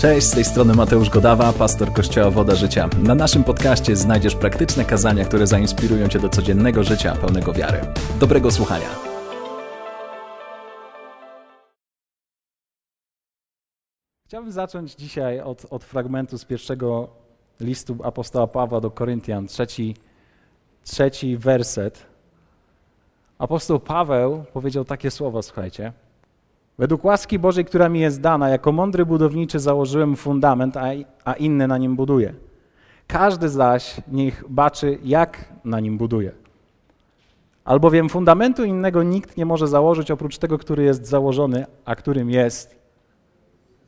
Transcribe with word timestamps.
Cześć, 0.00 0.26
z 0.26 0.30
tej 0.34 0.44
strony 0.44 0.74
Mateusz 0.74 1.10
Godawa, 1.10 1.52
pastor 1.52 1.92
Kościoła 1.92 2.30
Woda 2.30 2.54
Życia. 2.54 2.88
Na 3.02 3.14
naszym 3.14 3.44
podcaście 3.44 3.96
znajdziesz 3.96 4.34
praktyczne 4.34 4.84
kazania, 4.84 5.24
które 5.24 5.46
zainspirują 5.46 6.08
Cię 6.08 6.18
do 6.18 6.28
codziennego 6.28 6.84
życia 6.84 7.16
pełnego 7.16 7.52
wiary. 7.52 7.80
Dobrego 8.20 8.50
słuchania. 8.50 8.86
Chciałbym 14.26 14.52
zacząć 14.52 14.94
dzisiaj 14.94 15.40
od, 15.40 15.66
od 15.70 15.84
fragmentu 15.84 16.38
z 16.38 16.44
pierwszego 16.44 17.08
listu 17.60 17.96
apostoła 18.02 18.46
Pawła 18.46 18.80
do 18.80 18.90
Koryntian, 18.90 19.46
trzeci, 19.46 19.96
trzeci 20.84 21.36
werset. 21.36 22.06
Apostoł 23.38 23.80
Paweł 23.80 24.44
powiedział 24.52 24.84
takie 24.84 25.10
słowa, 25.10 25.42
słuchajcie. 25.42 25.92
Według 26.80 27.04
łaski 27.04 27.38
Bożej, 27.38 27.64
która 27.64 27.88
mi 27.88 28.00
jest 28.00 28.20
dana, 28.20 28.48
jako 28.48 28.72
mądry 28.72 29.06
budowniczy 29.06 29.58
założyłem 29.58 30.16
fundament, 30.16 30.76
a, 30.76 30.84
a 31.24 31.32
inny 31.32 31.68
na 31.68 31.78
nim 31.78 31.96
buduje. 31.96 32.34
Każdy 33.06 33.48
zaś 33.48 33.96
niech 34.08 34.44
baczy, 34.48 34.98
jak 35.04 35.52
na 35.64 35.80
nim 35.80 35.98
buduje. 35.98 36.32
Albowiem 37.64 38.08
fundamentu 38.08 38.64
innego 38.64 39.02
nikt 39.02 39.36
nie 39.36 39.46
może 39.46 39.68
założyć 39.68 40.10
oprócz 40.10 40.38
tego, 40.38 40.58
który 40.58 40.82
jest 40.82 41.06
założony, 41.06 41.66
a 41.84 41.96
którym 41.96 42.30
jest 42.30 42.76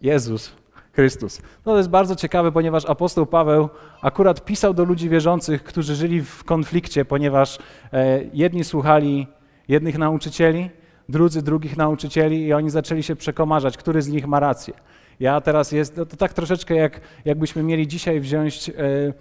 Jezus 0.03 0.53
Chrystus. 0.93 1.43
No 1.67 1.73
to 1.73 1.77
jest 1.77 1.91
bardzo 1.91 2.17
ciekawe, 2.17 2.53
ponieważ 2.53 2.85
apostoł 2.85 3.27
Paweł 3.27 3.69
akurat 4.03 4.45
pisał 4.45 4.75
do 4.75 4.85
ludzi 4.85 5.09
wierzących, 5.09 5.65
którzy 5.65 5.95
żyli 5.95 6.23
w 6.23 6.45
konflikcie, 6.45 7.05
ponieważ 7.05 7.59
e, 7.93 8.21
jedni 8.35 8.65
słuchali 8.65 9.27
jednych 9.69 9.99
nauczycieli, 9.99 10.71
drudzy 11.09 11.43
drugich 11.43 11.77
nauczycieli 11.77 12.45
i 12.45 12.53
oni 12.53 12.71
zaczęli 12.71 13.03
się 13.03 13.17
przekomarzać, 13.17 13.77
który 13.77 14.03
z 14.03 14.09
nich 14.09 14.27
ma 14.27 14.41
rację. 14.41 14.75
Ja 15.21 15.41
teraz 15.41 15.73
jest, 15.73 15.97
to, 15.97 16.07
to 16.07 16.17
tak 16.17 16.33
troszeczkę 16.33 16.75
jak, 16.75 17.01
jakbyśmy 17.25 17.63
mieli 17.63 17.89
dzisiaj 17.89 18.21
wziąć, 18.21 18.69
e, 18.69 18.73
e, 18.75 19.13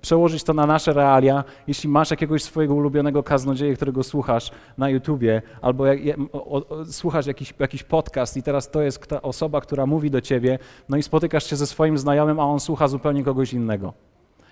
przełożyć 0.00 0.44
to 0.44 0.54
na 0.54 0.66
nasze 0.66 0.92
realia. 0.92 1.44
Jeśli 1.66 1.88
masz 1.88 2.10
jakiegoś 2.10 2.42
swojego 2.42 2.74
ulubionego 2.74 3.22
kaznodzieja, 3.22 3.74
którego 3.74 4.02
słuchasz 4.02 4.50
na 4.78 4.88
YouTubie, 4.88 5.42
albo 5.62 5.86
jak, 5.86 6.18
o, 6.32 6.68
o, 6.68 6.84
słuchasz 6.84 7.26
jakiś, 7.26 7.54
jakiś 7.58 7.82
podcast 7.82 8.36
i 8.36 8.42
teraz 8.42 8.70
to 8.70 8.82
jest 8.82 9.06
ta 9.06 9.22
osoba, 9.22 9.60
która 9.60 9.86
mówi 9.86 10.10
do 10.10 10.20
ciebie, 10.20 10.58
no 10.88 10.96
i 10.96 11.02
spotykasz 11.02 11.50
się 11.50 11.56
ze 11.56 11.66
swoim 11.66 11.98
znajomym, 11.98 12.40
a 12.40 12.44
on 12.44 12.60
słucha 12.60 12.88
zupełnie 12.88 13.24
kogoś 13.24 13.52
innego. 13.52 13.92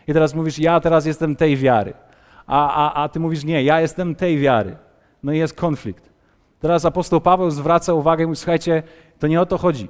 I 0.08 0.12
teraz 0.12 0.34
mówisz, 0.34 0.58
ja 0.58 0.80
teraz 0.80 1.06
jestem 1.06 1.36
tej 1.36 1.56
wiary, 1.56 1.92
a, 2.46 2.86
a, 2.86 3.02
a 3.02 3.08
ty 3.08 3.20
mówisz, 3.20 3.44
nie, 3.44 3.62
ja 3.62 3.80
jestem 3.80 4.14
tej 4.14 4.38
wiary. 4.38 4.76
No 5.22 5.32
i 5.32 5.38
jest 5.38 5.54
konflikt. 5.54 6.11
Teraz 6.62 6.84
apostoł 6.84 7.20
Paweł 7.20 7.50
zwraca 7.50 7.94
uwagę 7.94 8.24
i 8.24 8.26
mówi, 8.26 8.36
słuchajcie, 8.36 8.82
to 9.18 9.26
nie 9.26 9.40
o 9.40 9.46
to 9.46 9.58
chodzi. 9.58 9.88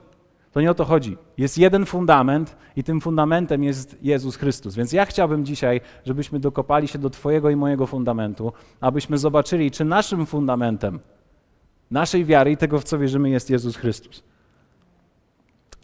To 0.53 0.61
nie 0.61 0.71
o 0.71 0.75
to 0.75 0.85
chodzi. 0.85 1.19
Jest 1.39 1.59
jeden 1.59 1.87
fundament 1.87 2.57
i 2.77 2.85
tym 2.85 3.01
fundamentem 3.01 3.65
jest 3.65 3.97
Jezus 4.03 4.37
Chrystus. 4.37 4.75
Więc 4.75 4.93
ja 4.93 5.07
chciałbym 5.07 5.45
dzisiaj, 5.45 5.81
żebyśmy 6.07 6.41
dokopali 6.41 6.89
się 6.89 6.99
do 6.99 7.11
Twojego 7.11 7.51
i 7.51 7.57
mojego 7.57 7.87
fundamentu, 7.87 8.53
abyśmy 8.81 9.19
zobaczyli, 9.19 9.71
czy 9.71 9.85
naszym 9.85 10.27
fundamentem 10.27 11.01
naszej 11.91 12.25
wiary 12.25 12.51
i 12.51 12.57
tego, 12.57 12.81
w 12.81 12.85
co 12.85 12.99
wierzymy, 12.99 13.31
jest 13.31 13.51
Jezus 13.51 13.77
Chrystus. 13.77 14.23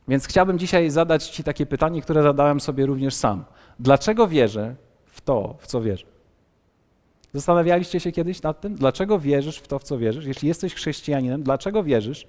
Więc 0.09 0.27
chciałbym 0.27 0.59
dzisiaj 0.59 0.91
zadać 0.91 1.28
Ci 1.28 1.44
takie 1.44 1.66
pytanie, 1.66 2.03
które 2.03 2.22
zadałem 2.22 2.61
sobie 2.61 2.86
również 2.86 3.14
sam. 3.14 3.44
Dlaczego 3.78 4.28
wierzę 4.28 4.75
w 5.05 5.20
to, 5.20 5.56
w 5.59 5.66
co 5.66 5.81
wierzę? 5.81 6.17
Zastanawialiście 7.34 8.00
się 8.00 8.12
kiedyś 8.12 8.42
nad 8.42 8.60
tym? 8.60 8.74
Dlaczego 8.74 9.18
wierzysz 9.18 9.58
w 9.58 9.68
to, 9.68 9.78
w 9.78 9.84
co 9.84 9.98
wierzysz? 9.98 10.24
Jeśli 10.24 10.48
jesteś 10.48 10.74
chrześcijaninem, 10.74 11.42
dlaczego 11.42 11.84
wierzysz, 11.84 12.26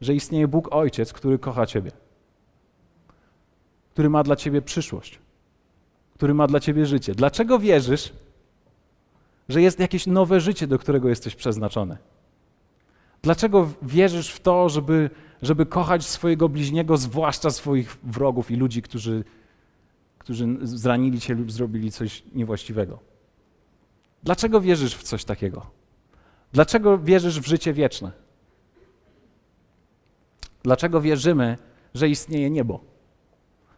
że 0.00 0.14
istnieje 0.14 0.48
Bóg 0.48 0.74
Ojciec, 0.74 1.12
który 1.12 1.38
kocha 1.38 1.66
Ciebie? 1.66 1.92
Który 3.92 4.10
ma 4.10 4.22
dla 4.22 4.36
Ciebie 4.36 4.62
przyszłość? 4.62 5.18
Który 6.14 6.34
ma 6.34 6.46
dla 6.46 6.60
Ciebie 6.60 6.86
życie? 6.86 7.14
Dlaczego 7.14 7.58
wierzysz, 7.58 8.12
że 9.48 9.62
jest 9.62 9.80
jakieś 9.80 10.06
nowe 10.06 10.40
życie, 10.40 10.66
do 10.66 10.78
którego 10.78 11.08
jesteś 11.08 11.34
przeznaczony? 11.34 11.96
Dlaczego 13.22 13.68
wierzysz 13.82 14.30
w 14.30 14.40
to, 14.40 14.68
żeby, 14.68 15.10
żeby 15.42 15.66
kochać 15.66 16.06
swojego 16.06 16.48
bliźniego, 16.48 16.96
zwłaszcza 16.96 17.50
swoich 17.50 17.96
wrogów 18.02 18.50
i 18.50 18.56
ludzi, 18.56 18.82
którzy, 18.82 19.24
którzy 20.18 20.48
zranili 20.62 21.20
Cię 21.20 21.34
lub 21.34 21.52
zrobili 21.52 21.92
coś 21.92 22.22
niewłaściwego? 22.34 23.13
Dlaczego 24.24 24.60
wierzysz 24.60 24.96
w 24.96 25.02
coś 25.02 25.24
takiego? 25.24 25.66
Dlaczego 26.52 26.98
wierzysz 26.98 27.40
w 27.40 27.46
życie 27.46 27.72
wieczne? 27.72 28.12
Dlaczego 30.62 31.00
wierzymy, 31.00 31.58
że 31.94 32.08
istnieje 32.08 32.50
niebo? 32.50 32.80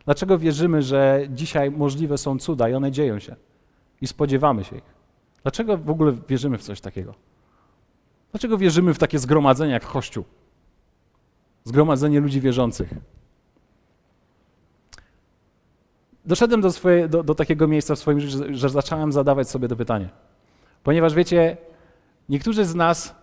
Dlaczego 0.04 0.38
wierzymy, 0.38 0.82
że 0.82 1.26
dzisiaj 1.30 1.70
możliwe 1.70 2.18
są 2.18 2.38
cuda 2.38 2.68
i 2.68 2.74
one 2.74 2.92
dzieją 2.92 3.18
się 3.18 3.36
i 4.00 4.06
spodziewamy 4.06 4.64
się 4.64 4.76
ich? 4.76 4.94
Dlaczego 5.42 5.78
w 5.78 5.90
ogóle 5.90 6.12
wierzymy 6.28 6.58
w 6.58 6.62
coś 6.62 6.80
takiego? 6.80 7.14
Dlaczego 8.30 8.58
wierzymy 8.58 8.94
w 8.94 8.98
takie 8.98 9.18
zgromadzenia 9.18 9.74
jak 9.74 9.86
Kościół? 9.86 10.24
Zgromadzenie 11.64 12.20
ludzi 12.20 12.40
wierzących. 12.40 12.94
Doszedłem 16.24 16.60
do, 16.60 16.72
swoje, 16.72 17.08
do, 17.08 17.22
do 17.22 17.34
takiego 17.34 17.68
miejsca 17.68 17.94
w 17.94 17.98
swoim 17.98 18.20
życiu, 18.20 18.38
że 18.50 18.68
zacząłem 18.68 19.12
zadawać 19.12 19.50
sobie 19.50 19.68
to 19.68 19.76
pytanie. 19.76 20.08
Ponieważ 20.86 21.14
wiecie, 21.14 21.56
niektórzy 22.28 22.64
z 22.64 22.74
nas, 22.74 23.14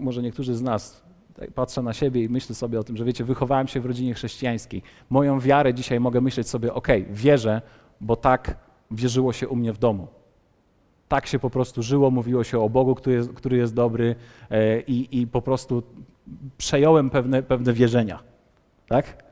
może 0.00 0.22
niektórzy 0.22 0.54
z 0.54 0.62
nas, 0.62 1.02
tak 1.34 1.52
patrzę 1.52 1.82
na 1.82 1.92
siebie 1.92 2.24
i 2.24 2.28
myślę 2.28 2.54
sobie 2.54 2.80
o 2.80 2.84
tym, 2.84 2.96
że 2.96 3.04
wiecie, 3.04 3.24
wychowałem 3.24 3.68
się 3.68 3.80
w 3.80 3.86
rodzinie 3.86 4.14
chrześcijańskiej. 4.14 4.82
Moją 5.10 5.40
wiarę 5.40 5.74
dzisiaj 5.74 6.00
mogę 6.00 6.20
myśleć 6.20 6.48
sobie, 6.48 6.74
ok, 6.74 6.88
wierzę, 7.10 7.62
bo 8.00 8.16
tak 8.16 8.56
wierzyło 8.90 9.32
się 9.32 9.48
u 9.48 9.56
mnie 9.56 9.72
w 9.72 9.78
domu. 9.78 10.06
Tak 11.08 11.26
się 11.26 11.38
po 11.38 11.50
prostu 11.50 11.82
żyło, 11.82 12.10
mówiło 12.10 12.44
się 12.44 12.60
o 12.60 12.68
Bogu, 12.68 12.94
który 12.94 13.16
jest, 13.16 13.32
który 13.32 13.56
jest 13.56 13.74
dobry 13.74 14.14
e, 14.50 14.80
i, 14.80 15.20
i 15.20 15.26
po 15.26 15.42
prostu 15.42 15.82
przejąłem 16.58 17.10
pewne, 17.10 17.42
pewne 17.42 17.72
wierzenia. 17.72 18.22
Tak? 18.88 19.29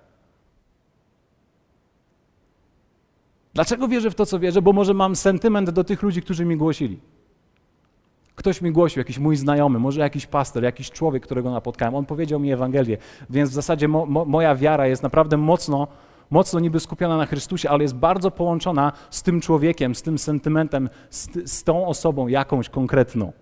Dlaczego 3.59 3.89
wierzę 3.89 4.11
w 4.11 4.15
to, 4.15 4.27
co 4.27 4.39
wierzę? 4.39 4.63
Bo 4.63 4.73
może 4.73 4.95
mam 4.95 5.17
sentyment 5.17 5.71
do 5.71 5.85
tych 5.85 6.03
ludzi, 6.03 6.23
którzy 6.23 6.45
mi 6.45 6.57
głosili. 6.57 7.01
Ktoś 8.35 8.63
mi 8.63 8.73
głosił, 8.73 9.01
jakiś 9.01 9.19
mój 9.19 9.37
znajomy, 9.37 9.79
może 9.79 10.01
jakiś 10.01 10.27
pastor, 10.27 10.63
jakiś 10.63 10.91
człowiek, 10.91 11.23
którego 11.23 11.51
napotkałem. 11.51 11.95
On 11.95 12.07
powiedział 12.07 12.41
mi 12.41 12.53
Ewangelię, 12.53 12.99
więc 13.31 13.51
w 13.51 13.53
zasadzie 13.53 13.89
mo, 13.89 14.07
mo, 14.07 14.25
moja 14.25 14.55
wiara 14.55 14.87
jest 14.87 15.03
naprawdę 15.03 15.37
mocno, 15.37 15.89
mocno 16.31 16.61
niby 16.61 16.81
skupiona 16.81 17.17
na 17.17 17.27
Chrystusie, 17.27 17.71
ale 17.71 17.83
jest 17.83 17.95
bardzo 17.95 18.31
połączona 18.31 18.93
z 19.11 19.23
tym 19.23 19.41
człowiekiem, 19.41 19.95
z 19.95 20.03
tym 20.03 20.19
sentymentem, 20.19 20.89
z, 21.11 21.51
z 21.53 21.65
tą 21.65 21.87
osobą 21.87 22.29
jakąś 22.29 22.69
konkretną. 22.69 23.33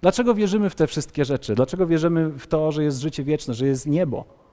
Dlaczego 0.00 0.34
wierzymy 0.34 0.70
w 0.70 0.74
te 0.74 0.86
wszystkie 0.86 1.24
rzeczy? 1.24 1.54
Dlaczego 1.54 1.86
wierzymy 1.86 2.30
w 2.30 2.46
to, 2.46 2.72
że 2.72 2.84
jest 2.84 3.00
życie 3.00 3.24
wieczne, 3.24 3.54
że 3.54 3.66
jest 3.66 3.86
niebo? 3.86 4.47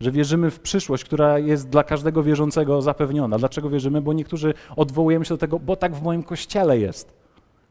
Że 0.00 0.10
wierzymy 0.10 0.50
w 0.50 0.60
przyszłość, 0.60 1.04
która 1.04 1.38
jest 1.38 1.68
dla 1.68 1.84
każdego 1.84 2.22
wierzącego 2.22 2.82
zapewniona. 2.82 3.38
Dlaczego 3.38 3.70
wierzymy? 3.70 4.00
Bo 4.00 4.12
niektórzy 4.12 4.54
odwołujemy 4.76 5.24
się 5.24 5.34
do 5.34 5.38
tego, 5.38 5.58
bo 5.58 5.76
tak 5.76 5.94
w 5.94 6.02
moim 6.02 6.22
kościele 6.22 6.78
jest 6.78 7.14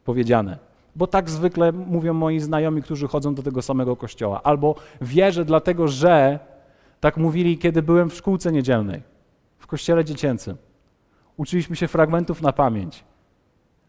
powiedziane. 0.06 0.58
Bo 0.96 1.08
tak 1.08 1.30
zwykle 1.30 1.72
mówią 1.72 2.14
moi 2.14 2.40
znajomi, 2.40 2.82
którzy 2.82 3.08
chodzą 3.08 3.36
do 3.36 3.44
tego 3.44 3.62
samego 3.62 3.96
kościoła. 3.96 4.42
Albo 4.44 4.76
wierzę 5.02 5.46
dlatego, 5.46 5.88
że 5.88 6.40
tak 7.00 7.18
mówili, 7.18 7.58
kiedy 7.58 7.82
byłem 7.82 8.10
w 8.10 8.14
szkółce 8.14 8.52
niedzielnej, 8.52 9.02
w 9.60 9.68
kościele 9.68 10.06
dziecięcym. 10.06 10.58
Uczyliśmy 11.38 11.76
się 11.76 11.88
fragmentów 11.88 12.42
na 12.42 12.54
pamięć. 12.54 13.04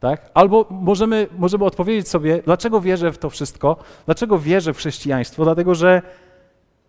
Tak? 0.00 0.30
Albo 0.34 0.66
możemy, 0.70 1.28
możemy 1.38 1.64
odpowiedzieć 1.64 2.08
sobie, 2.08 2.42
dlaczego 2.44 2.80
wierzę 2.80 3.12
w 3.12 3.18
to 3.18 3.30
wszystko, 3.30 3.76
dlaczego 4.06 4.38
wierzę 4.38 4.74
w 4.74 4.76
chrześcijaństwo, 4.76 5.44
dlatego 5.44 5.74
że 5.74 6.02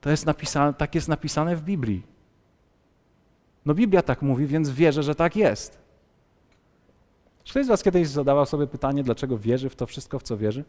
to 0.05 0.11
jest 0.11 0.25
napisane, 0.25 0.73
tak 0.73 0.95
jest 0.95 1.07
napisane 1.07 1.55
w 1.55 1.61
Biblii. 1.61 2.03
No 3.65 3.73
Biblia 3.73 4.01
tak 4.01 4.21
mówi, 4.21 4.45
więc 4.47 4.69
wierzę, 4.69 5.03
że 5.03 5.15
tak 5.15 5.35
jest. 5.35 5.77
Czy 7.43 7.51
ktoś 7.51 7.65
z 7.65 7.69
Was 7.69 7.83
kiedyś 7.83 8.07
zadawał 8.07 8.45
sobie 8.45 8.67
pytanie, 8.67 9.03
dlaczego 9.03 9.37
wierzy 9.37 9.69
w 9.69 9.75
to 9.75 9.85
wszystko, 9.85 10.19
w 10.19 10.23
co 10.23 10.37
wierzy? 10.37 10.63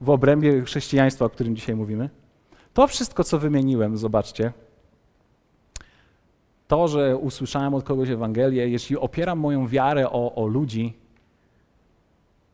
W 0.00 0.10
obrębie 0.10 0.62
chrześcijaństwa, 0.62 1.24
o 1.24 1.30
którym 1.30 1.56
dzisiaj 1.56 1.76
mówimy? 1.76 2.10
To 2.74 2.86
wszystko, 2.86 3.24
co 3.24 3.38
wymieniłem, 3.38 3.96
zobaczcie, 3.96 4.52
to, 6.68 6.88
że 6.88 7.16
usłyszałem 7.16 7.74
od 7.74 7.84
kogoś 7.84 8.08
Ewangelię, 8.08 8.68
jeśli 8.68 8.96
opieram 8.96 9.38
moją 9.38 9.68
wiarę 9.68 10.10
o, 10.10 10.34
o 10.34 10.46
ludzi, 10.46 10.96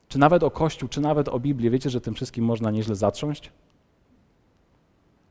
czy 0.08 0.18
nawet 0.18 0.42
o 0.42 0.50
Kościół, 0.50 0.88
czy 0.88 1.00
nawet 1.00 1.28
o 1.28 1.40
Biblię, 1.40 1.70
wiecie, 1.70 1.90
że 1.90 2.00
tym 2.00 2.14
wszystkim 2.14 2.44
można 2.44 2.70
nieźle 2.70 2.94
zatrząść? 2.94 3.52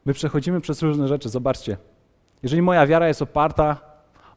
My 0.10 0.14
przechodzimy 0.14 0.62
przez 0.62 0.82
różne 0.82 1.08
rzeczy. 1.08 1.30
Zobaczcie. 1.30 1.78
Jeżeli 2.44 2.62
moja 2.62 2.88
wiara 2.88 3.08
jest 3.08 3.22
oparta 3.22 3.78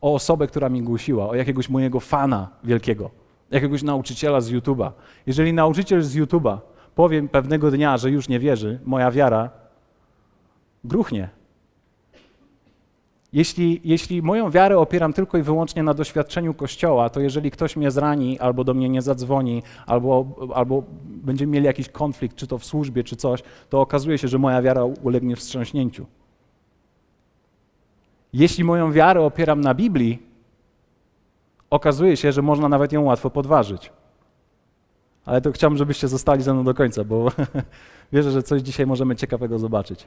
o 0.00 0.14
osobę, 0.14 0.46
która 0.46 0.68
mi 0.68 0.82
głosiła, 0.82 1.28
o 1.28 1.34
jakiegoś 1.34 1.68
mojego 1.68 2.00
fana 2.00 2.48
wielkiego, 2.64 3.10
jakiegoś 3.50 3.82
nauczyciela 3.82 4.40
z 4.40 4.50
YouTube'a. 4.50 4.90
Jeżeli 5.26 5.52
nauczyciel 5.52 6.02
z 6.02 6.16
YouTube'a 6.16 6.58
powie 6.94 7.28
pewnego 7.28 7.70
dnia, 7.70 7.96
że 7.96 8.10
już 8.10 8.28
nie 8.28 8.38
wierzy, 8.38 8.80
moja 8.84 9.10
wiara 9.10 9.50
gruchnie. 10.84 11.28
Jeśli, 13.32 13.80
jeśli 13.84 14.22
moją 14.22 14.50
wiarę 14.50 14.78
opieram 14.78 15.12
tylko 15.12 15.38
i 15.38 15.42
wyłącznie 15.42 15.82
na 15.82 15.94
doświadczeniu 15.94 16.54
Kościoła, 16.54 17.10
to 17.10 17.20
jeżeli 17.20 17.50
ktoś 17.50 17.76
mnie 17.76 17.90
zrani, 17.90 18.38
albo 18.38 18.64
do 18.64 18.74
mnie 18.74 18.88
nie 18.88 19.02
zadzwoni, 19.02 19.62
albo, 19.86 20.26
albo 20.54 20.82
będziemy 21.04 21.52
mieli 21.52 21.66
jakiś 21.66 21.88
konflikt, 21.88 22.36
czy 22.36 22.46
to 22.46 22.58
w 22.58 22.64
służbie, 22.64 23.04
czy 23.04 23.16
coś, 23.16 23.42
to 23.68 23.80
okazuje 23.80 24.18
się, 24.18 24.28
że 24.28 24.38
moja 24.38 24.62
wiara 24.62 24.84
ulegnie 24.84 25.36
wstrząśnięciu. 25.36 26.06
Jeśli 28.32 28.64
moją 28.64 28.92
wiarę 28.92 29.20
opieram 29.20 29.60
na 29.60 29.74
Biblii, 29.74 30.22
okazuje 31.70 32.16
się, 32.16 32.32
że 32.32 32.42
można 32.42 32.68
nawet 32.68 32.92
ją 32.92 33.02
łatwo 33.02 33.30
podważyć. 33.30 33.92
Ale 35.24 35.40
to 35.40 35.52
chciałbym, 35.52 35.78
żebyście 35.78 36.08
zostali 36.08 36.42
ze 36.42 36.54
mną 36.54 36.64
do 36.64 36.74
końca, 36.74 37.04
bo 37.04 37.28
wierzę, 38.12 38.30
że 38.30 38.42
coś 38.42 38.62
dzisiaj 38.62 38.86
możemy 38.86 39.16
ciekawego 39.16 39.58
zobaczyć. 39.58 40.06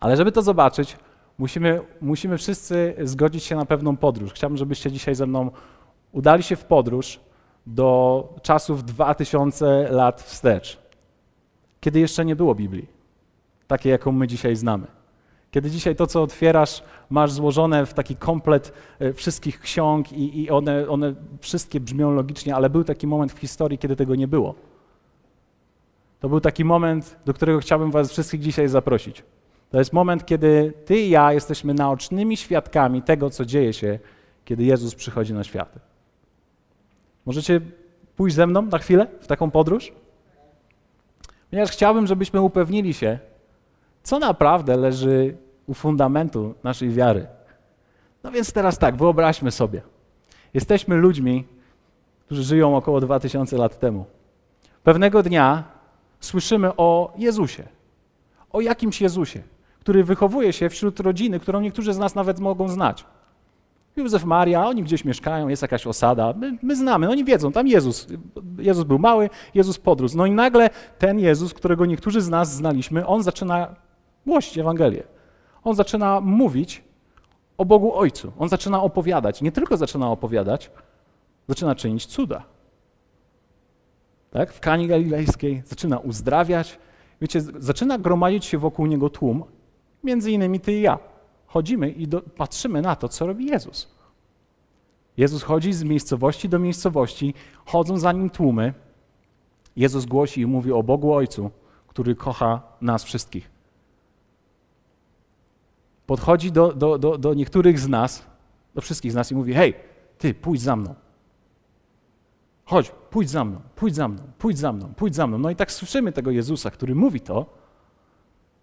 Ale 0.00 0.16
żeby 0.16 0.32
to 0.32 0.42
zobaczyć, 0.42 0.96
musimy, 1.40 1.80
musimy 2.00 2.38
wszyscy 2.38 2.94
zgodzić 3.02 3.44
się 3.44 3.56
na 3.56 3.64
pewną 3.64 3.96
podróż. 3.96 4.32
Chciałbym, 4.32 4.56
żebyście 4.56 4.92
dzisiaj 4.92 5.14
ze 5.14 5.26
mną 5.26 5.50
udali 6.12 6.42
się 6.42 6.56
w 6.56 6.64
podróż 6.64 7.20
do 7.66 8.28
czasów 8.42 8.84
2000 8.84 9.88
lat 9.90 10.22
wstecz, 10.22 10.78
kiedy 11.80 12.00
jeszcze 12.00 12.24
nie 12.24 12.36
było 12.36 12.54
Biblii, 12.54 12.88
takiej, 13.66 13.90
jaką 13.90 14.12
my 14.12 14.26
dzisiaj 14.26 14.56
znamy. 14.56 14.86
Kiedy 15.50 15.70
dzisiaj 15.70 15.96
to, 15.96 16.06
co 16.06 16.22
otwierasz, 16.22 16.82
masz 17.10 17.32
złożone 17.32 17.86
w 17.86 17.94
taki 17.94 18.16
komplet 18.16 18.72
e, 18.98 19.12
wszystkich 19.12 19.60
ksiąg 19.60 20.12
i, 20.12 20.42
i 20.42 20.50
one, 20.50 20.88
one 20.88 21.14
wszystkie 21.40 21.80
brzmią 21.80 22.10
logicznie, 22.10 22.54
ale 22.54 22.70
był 22.70 22.84
taki 22.84 23.06
moment 23.06 23.32
w 23.32 23.38
historii, 23.38 23.78
kiedy 23.78 23.96
tego 23.96 24.14
nie 24.14 24.28
było. 24.28 24.54
To 26.20 26.28
był 26.28 26.40
taki 26.40 26.64
moment, 26.64 27.16
do 27.24 27.34
którego 27.34 27.58
chciałbym 27.58 27.90
Was 27.90 28.12
wszystkich 28.12 28.40
dzisiaj 28.40 28.68
zaprosić. 28.68 29.22
To 29.70 29.78
jest 29.78 29.92
moment, 29.92 30.26
kiedy 30.26 30.72
Ty 30.84 30.98
i 30.98 31.10
ja 31.10 31.32
jesteśmy 31.32 31.74
naocznymi 31.74 32.36
świadkami 32.36 33.02
tego, 33.02 33.30
co 33.30 33.44
dzieje 33.44 33.72
się, 33.72 33.98
kiedy 34.44 34.64
Jezus 34.64 34.94
przychodzi 34.94 35.34
na 35.34 35.44
świat. 35.44 35.78
Możecie 37.26 37.60
pójść 38.16 38.36
ze 38.36 38.46
mną 38.46 38.62
na 38.62 38.78
chwilę 38.78 39.06
w 39.20 39.26
taką 39.26 39.50
podróż? 39.50 39.92
Ponieważ 41.50 41.70
chciałbym, 41.70 42.06
żebyśmy 42.06 42.40
upewnili 42.40 42.94
się, 42.94 43.18
co 44.02 44.18
naprawdę 44.18 44.76
leży 44.76 45.36
u 45.66 45.74
fundamentu 45.74 46.54
naszej 46.64 46.90
wiary. 46.90 47.26
No 48.22 48.30
więc 48.30 48.52
teraz 48.52 48.78
tak, 48.78 48.96
wyobraźmy 48.96 49.50
sobie. 49.50 49.82
Jesteśmy 50.54 50.96
ludźmi, 50.96 51.46
którzy 52.26 52.42
żyją 52.42 52.76
około 52.76 53.00
2000 53.00 53.56
lat 53.56 53.78
temu. 53.78 54.04
Pewnego 54.82 55.22
dnia 55.22 55.64
słyszymy 56.20 56.76
o 56.76 57.12
Jezusie. 57.18 57.64
O 58.52 58.60
jakimś 58.60 59.00
Jezusie, 59.00 59.42
który 59.90 60.04
wychowuje 60.04 60.52
się 60.52 60.68
wśród 60.68 61.00
rodziny, 61.00 61.40
którą 61.40 61.60
niektórzy 61.60 61.92
z 61.92 61.98
nas 61.98 62.14
nawet 62.14 62.40
mogą 62.40 62.68
znać. 62.68 63.04
Józef, 63.96 64.24
Maria, 64.24 64.66
oni 64.66 64.82
gdzieś 64.82 65.04
mieszkają, 65.04 65.48
jest 65.48 65.62
jakaś 65.62 65.86
osada. 65.86 66.34
My, 66.36 66.58
my, 66.62 66.76
znamy, 66.76 67.10
oni 67.10 67.24
wiedzą, 67.24 67.52
tam 67.52 67.68
Jezus. 67.68 68.06
Jezus 68.58 68.84
był 68.84 68.98
mały, 68.98 69.30
Jezus 69.54 69.78
podrósł. 69.78 70.16
No 70.16 70.26
i 70.26 70.30
nagle 70.30 70.70
ten 70.98 71.18
Jezus, 71.18 71.54
którego 71.54 71.86
niektórzy 71.86 72.20
z 72.20 72.28
nas 72.28 72.54
znaliśmy, 72.54 73.06
on 73.06 73.22
zaczyna 73.22 73.74
głosić 74.26 74.58
Ewangelię. 74.58 75.02
On 75.64 75.74
zaczyna 75.74 76.20
mówić 76.20 76.82
o 77.58 77.64
Bogu 77.64 77.94
Ojcu. 77.94 78.32
On 78.38 78.48
zaczyna 78.48 78.82
opowiadać. 78.82 79.42
Nie 79.42 79.52
tylko 79.52 79.76
zaczyna 79.76 80.10
opowiadać, 80.10 80.70
zaczyna 81.48 81.74
czynić 81.74 82.06
cuda. 82.06 82.42
Tak? 84.30 84.52
W 84.52 84.60
Kani 84.60 84.88
Galilejskiej 84.88 85.62
zaczyna 85.66 85.98
uzdrawiać. 85.98 86.78
Wiecie, 87.20 87.40
zaczyna 87.40 87.98
gromadzić 87.98 88.44
się 88.44 88.58
wokół 88.58 88.86
niego 88.86 89.10
tłum, 89.10 89.44
między 90.04 90.30
innymi 90.32 90.60
ty 90.60 90.72
i 90.72 90.80
ja. 90.80 90.98
Chodzimy 91.46 91.90
i 91.90 92.08
do, 92.08 92.20
patrzymy 92.22 92.82
na 92.82 92.96
to, 92.96 93.08
co 93.08 93.26
robi 93.26 93.46
Jezus. 93.46 93.88
Jezus 95.16 95.42
chodzi 95.42 95.72
z 95.72 95.82
miejscowości 95.82 96.48
do 96.48 96.58
miejscowości, 96.58 97.34
chodzą 97.64 97.98
za 97.98 98.12
nim 98.12 98.30
tłumy. 98.30 98.74
Jezus 99.76 100.04
głosi 100.04 100.40
i 100.40 100.46
mówi 100.46 100.72
o 100.72 100.82
Bogu 100.82 101.14
Ojcu, 101.14 101.50
który 101.88 102.14
kocha 102.14 102.62
nas 102.80 103.04
wszystkich 103.04 103.60
podchodzi 106.10 106.52
do, 106.52 106.72
do, 106.72 106.98
do, 106.98 107.18
do 107.18 107.34
niektórych 107.34 107.78
z 107.78 107.88
nas, 107.88 108.26
do 108.74 108.80
wszystkich 108.80 109.12
z 109.12 109.14
nas 109.14 109.30
i 109.30 109.34
mówi: 109.34 109.54
Hej, 109.54 109.74
ty, 110.18 110.34
pójdź 110.34 110.62
za 110.62 110.76
mną. 110.76 110.94
Chodź, 112.64 112.92
pójdź 113.10 113.30
za 113.30 113.44
mną, 113.44 113.60
pójdź 113.76 113.94
za 113.94 114.08
mną, 114.08 114.22
pójdź 114.38 114.58
za 114.58 114.72
mną, 114.72 114.94
pójdź 114.96 115.14
za 115.14 115.26
mną. 115.26 115.38
No 115.38 115.50
i 115.50 115.56
tak 115.56 115.72
słyszymy 115.72 116.12
tego 116.12 116.30
Jezusa, 116.30 116.70
który 116.70 116.94
mówi 116.94 117.20
to. 117.20 117.46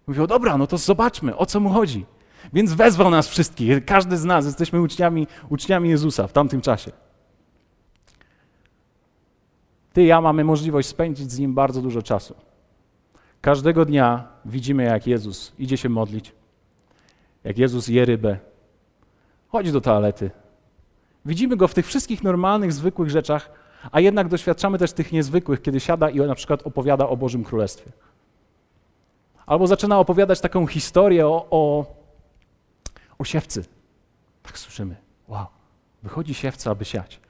Mówi: 0.08 0.20
O 0.20 0.26
dobra, 0.26 0.58
no 0.58 0.66
to 0.66 0.78
zobaczmy, 0.78 1.36
o 1.36 1.46
co 1.46 1.60
mu 1.60 1.70
chodzi. 1.70 2.06
Więc 2.52 2.72
wezwał 2.72 3.10
nas 3.10 3.28
wszystkich. 3.28 3.84
Każdy 3.84 4.16
z 4.16 4.24
nas 4.24 4.46
jesteśmy 4.46 4.80
uczniami, 4.80 5.26
uczniami 5.48 5.88
Jezusa 5.88 6.26
w 6.26 6.32
tamtym 6.32 6.60
czasie. 6.60 6.92
Ty 9.92 10.02
i 10.02 10.06
ja 10.06 10.20
mamy 10.20 10.44
możliwość 10.44 10.88
spędzić 10.88 11.32
z 11.32 11.38
Nim 11.38 11.54
bardzo 11.54 11.82
dużo 11.82 12.02
czasu. 12.02 12.34
Każdego 13.40 13.84
dnia 13.84 14.28
widzimy, 14.44 14.84
jak 14.84 15.06
Jezus 15.06 15.52
idzie 15.58 15.76
się 15.76 15.88
modlić, 15.88 16.32
jak 17.44 17.58
Jezus 17.58 17.88
je 17.88 18.04
rybę, 18.04 18.38
chodzi 19.48 19.72
do 19.72 19.80
toalety. 19.80 20.30
Widzimy 21.24 21.56
go 21.56 21.68
w 21.68 21.74
tych 21.74 21.86
wszystkich 21.86 22.22
normalnych, 22.22 22.72
zwykłych 22.72 23.10
rzeczach, 23.10 23.50
a 23.92 24.00
jednak 24.00 24.28
doświadczamy 24.28 24.78
też 24.78 24.92
tych 24.92 25.12
niezwykłych, 25.12 25.62
kiedy 25.62 25.80
siada 25.80 26.10
i 26.10 26.20
na 26.20 26.34
przykład 26.34 26.62
opowiada 26.66 27.08
o 27.08 27.16
Bożym 27.16 27.44
Królestwie. 27.44 27.92
Albo 29.48 29.66
zaczyna 29.66 29.98
opowiadać 29.98 30.40
taką 30.40 30.66
historię 30.66 31.26
o, 31.26 31.46
o, 31.50 31.86
o 33.18 33.24
siewcy. 33.24 33.64
Tak 34.42 34.58
słyszymy. 34.58 34.96
Wow, 35.28 35.46
wychodzi 36.02 36.34
siewca, 36.34 36.70
aby 36.70 36.84
siać. 36.84 37.20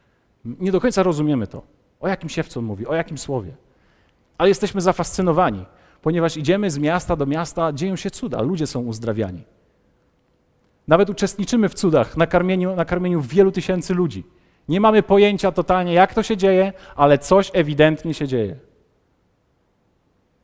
Nie 0.45 0.73
do 0.73 0.81
końca 0.81 1.03
rozumiemy 1.03 1.47
to. 1.47 1.63
O 2.01 2.09
jakim 2.09 2.29
siewcu 2.29 2.59
on 2.59 2.65
mówi, 2.65 2.87
o 2.87 2.95
jakim 2.95 3.19
słowie. 3.19 3.53
Ale 4.39 4.49
jesteśmy 4.49 4.81
zafascynowani, 4.81 5.65
ponieważ 6.03 6.37
idziemy 6.37 6.71
z 6.71 6.79
miasta 6.79 7.17
do 7.17 7.27
miasta, 7.27 7.73
dzieją 7.73 7.97
się 7.97 8.11
cuda, 8.11 8.43
ludzie 8.43 8.67
są 8.67 8.81
uzdrawiani. 8.81 9.43
Nawet 10.89 11.11
uczestniczymy 11.11 11.69
w 11.69 11.75
cudach, 11.75 12.17
na 12.17 12.27
karmieniu, 12.27 12.77
na 12.77 12.85
karmieniu 12.85 13.21
wielu 13.21 13.53
tysięcy 13.53 13.95
ludzi. 13.95 14.25
Nie 14.69 14.81
mamy 14.81 15.03
pojęcia 15.03 15.53
totalnie, 15.53 15.93
jak 15.93 16.15
to 16.15 16.23
się 16.23 16.37
dzieje, 16.37 16.73
ale 16.97 17.19
coś 17.19 17.51
ewidentnie 17.55 18.15
się 18.15 18.29
dzieje. 18.29 18.57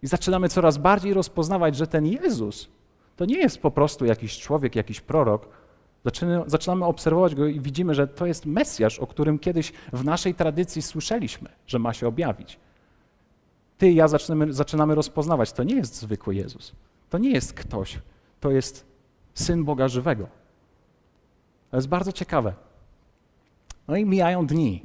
I 0.05 0.07
zaczynamy 0.07 0.49
coraz 0.49 0.79
bardziej 0.79 1.15
rozpoznawać, 1.15 1.77
że 1.77 1.87
ten 1.87 2.07
Jezus 2.07 2.69
to 3.17 3.25
nie 3.25 3.39
jest 3.39 3.59
po 3.59 3.71
prostu 3.71 4.05
jakiś 4.05 4.39
człowiek, 4.39 4.77
jakiś 4.77 5.01
prorok. 5.01 5.49
Zaczynamy, 6.47 6.85
obserwować 6.85 7.35
go 7.35 7.47
i 7.47 7.61
widzimy, 7.61 7.95
że 7.95 8.09
to 8.09 8.27
jest 8.27 8.47
Mesjasz, 8.47 8.99
o 8.99 9.07
którym 9.07 9.39
kiedyś 9.39 9.73
w 9.93 10.05
naszej 10.05 10.35
tradycji 10.35 10.83
słyszeliśmy, 10.83 11.49
że 11.67 11.79
ma 11.79 11.93
się 11.93 12.09
objawić. 12.09 12.59
Ty 13.79 13.91
i 13.91 13.95
ja 13.95 14.09
zaczynamy, 14.09 14.53
zaczynamy 14.53 14.95
rozpoznawać, 14.95 15.53
to 15.53 15.63
nie 15.63 15.75
jest 15.75 15.95
zwykły 16.01 16.35
Jezus. 16.35 16.73
To 17.11 17.19
nie 17.19 17.31
jest 17.31 17.55
ktoś, 17.55 17.99
to 18.41 18.51
jest 18.51 18.87
Syn 19.35 19.65
Boga 19.65 19.89
żywego. 19.89 20.29
To 21.71 21.77
jest 21.77 21.89
bardzo 21.89 22.13
ciekawe. 22.13 22.55
No 23.89 23.97
i 23.97 24.05
mijają 24.05 24.47
dni. 24.47 24.83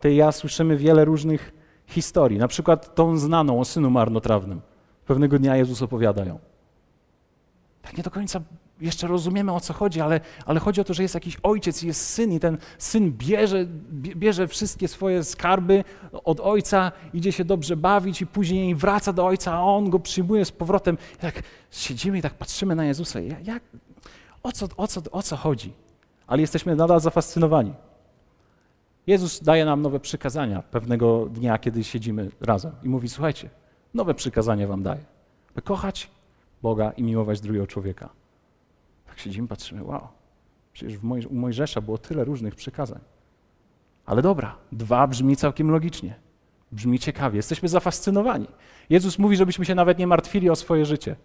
Ty 0.00 0.12
i 0.12 0.16
ja 0.16 0.32
słyszymy 0.32 0.76
wiele 0.76 1.04
różnych 1.04 1.55
historii. 1.86 2.38
Na 2.38 2.48
przykład 2.48 2.94
tą 2.94 3.16
znaną 3.18 3.60
o 3.60 3.64
synu 3.64 3.90
marnotrawnym. 3.90 4.60
Pewnego 5.06 5.38
dnia 5.38 5.56
Jezus 5.56 5.82
opowiada 5.82 6.24
ją. 6.24 6.38
Tak 7.82 7.96
nie 7.96 8.02
do 8.02 8.10
końca 8.10 8.40
jeszcze 8.80 9.06
rozumiemy 9.06 9.52
o 9.52 9.60
co 9.60 9.72
chodzi, 9.72 10.00
ale, 10.00 10.20
ale 10.46 10.60
chodzi 10.60 10.80
o 10.80 10.84
to, 10.84 10.94
że 10.94 11.02
jest 11.02 11.14
jakiś 11.14 11.36
ojciec 11.42 11.82
i 11.82 11.86
jest 11.86 12.06
syn, 12.06 12.32
i 12.32 12.40
ten 12.40 12.58
syn 12.78 13.12
bierze, 13.12 13.66
bierze 13.92 14.48
wszystkie 14.48 14.88
swoje 14.88 15.24
skarby 15.24 15.84
od 16.24 16.40
ojca, 16.40 16.92
idzie 17.14 17.32
się 17.32 17.44
dobrze 17.44 17.76
bawić, 17.76 18.22
i 18.22 18.26
później 18.26 18.74
wraca 18.74 19.12
do 19.12 19.26
ojca, 19.26 19.52
a 19.52 19.60
on 19.60 19.90
go 19.90 19.98
przyjmuje 19.98 20.44
z 20.44 20.52
powrotem. 20.52 20.98
Tak 21.20 21.42
siedzimy 21.70 22.18
i 22.18 22.22
tak 22.22 22.34
patrzymy 22.34 22.74
na 22.74 22.84
Jezusa. 22.84 23.20
Jak, 23.20 23.62
o, 24.42 24.52
co, 24.52 24.68
o, 24.76 24.86
co, 24.86 25.00
o 25.10 25.22
co 25.22 25.36
chodzi? 25.36 25.72
Ale 26.26 26.40
jesteśmy 26.40 26.76
nadal 26.76 27.00
zafascynowani. 27.00 27.74
Jezus 29.06 29.42
daje 29.42 29.64
nam 29.64 29.82
nowe 29.82 30.00
przykazania 30.00 30.62
pewnego 30.62 31.26
dnia, 31.26 31.58
kiedy 31.58 31.84
siedzimy 31.84 32.30
razem 32.40 32.72
i 32.82 32.88
mówi: 32.88 33.08
Słuchajcie, 33.08 33.50
nowe 33.94 34.14
przykazanie 34.14 34.66
wam 34.66 34.82
daję, 34.82 35.04
by 35.54 35.62
kochać 35.62 36.10
Boga 36.62 36.90
i 36.90 37.02
miłować 37.02 37.40
drugiego 37.40 37.66
człowieka. 37.66 38.08
Tak 39.06 39.18
siedzimy, 39.18 39.48
patrzymy, 39.48 39.84
wow, 39.84 40.08
przecież 40.72 40.98
u 41.30 41.34
Mojżesza 41.34 41.80
było 41.80 41.98
tyle 41.98 42.24
różnych 42.24 42.54
przykazań. 42.54 43.00
Ale 44.06 44.22
dobra, 44.22 44.56
dwa 44.72 45.06
brzmi 45.06 45.36
całkiem 45.36 45.70
logicznie. 45.70 46.14
Brzmi 46.72 46.98
ciekawie, 46.98 47.36
jesteśmy 47.36 47.68
zafascynowani. 47.68 48.46
Jezus 48.90 49.18
mówi, 49.18 49.36
żebyśmy 49.36 49.64
się 49.64 49.74
nawet 49.74 49.98
nie 49.98 50.06
martwili 50.06 50.50
o 50.50 50.56
swoje 50.56 50.86
życie. 50.86 51.16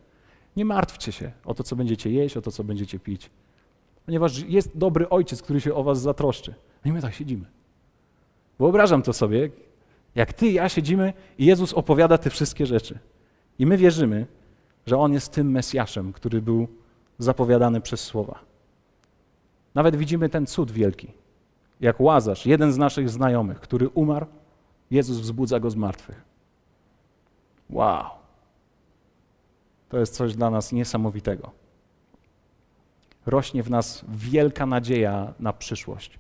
Nie 0.56 0.66
martwcie 0.66 1.12
się 1.12 1.32
o 1.46 1.54
to, 1.54 1.64
co 1.64 1.76
będziecie 1.76 2.12
jeść, 2.12 2.38
o 2.38 2.42
to, 2.42 2.52
co 2.52 2.64
będziecie 2.64 3.00
pić. 3.00 3.30
Ponieważ 4.06 4.40
jest 4.40 4.78
dobry 4.78 5.10
ojciec, 5.10 5.42
który 5.42 5.62
się 5.62 5.74
o 5.74 5.84
was 5.84 6.02
zatroszczy. 6.02 6.54
No 6.86 6.92
i 6.92 6.94
my 6.94 7.02
tak 7.02 7.14
siedzimy. 7.14 7.46
Wyobrażam 8.60 9.02
to 9.02 9.14
sobie, 9.14 9.50
jak 10.16 10.34
ty 10.34 10.48
i 10.48 10.54
ja 10.54 10.70
siedzimy 10.70 11.14
i 11.38 11.46
Jezus 11.46 11.74
opowiada 11.74 12.18
te 12.18 12.30
wszystkie 12.30 12.66
rzeczy. 12.66 13.00
I 13.60 13.66
my 13.66 13.78
wierzymy, 13.78 14.28
że 14.86 14.98
On 14.98 15.14
jest 15.14 15.32
tym 15.32 15.52
Mesjaszem, 15.52 16.14
który 16.14 16.42
był 16.42 16.68
zapowiadany 17.20 17.82
przez 17.82 18.02
słowa. 18.02 18.40
Nawet 19.76 19.96
widzimy 19.96 20.30
ten 20.30 20.46
cud 20.48 20.72
wielki. 20.72 21.08
Jak 21.82 22.02
Łazarz, 22.02 22.46
jeden 22.46 22.74
z 22.74 22.78
naszych 22.78 23.10
znajomych, 23.10 23.60
który 23.60 23.90
umarł, 23.90 24.26
Jezus 24.92 25.18
wzbudza 25.18 25.60
go 25.60 25.70
z 25.70 25.76
martwych. 25.76 26.22
Wow. 27.70 28.06
To 29.90 30.00
jest 30.00 30.16
coś 30.16 30.36
dla 30.36 30.50
nas 30.50 30.72
niesamowitego. 30.72 31.52
Rośnie 33.26 33.64
w 33.64 33.70
nas 33.70 34.06
wielka 34.10 34.66
nadzieja 34.66 35.34
na 35.40 35.54
przyszłość. 35.54 36.20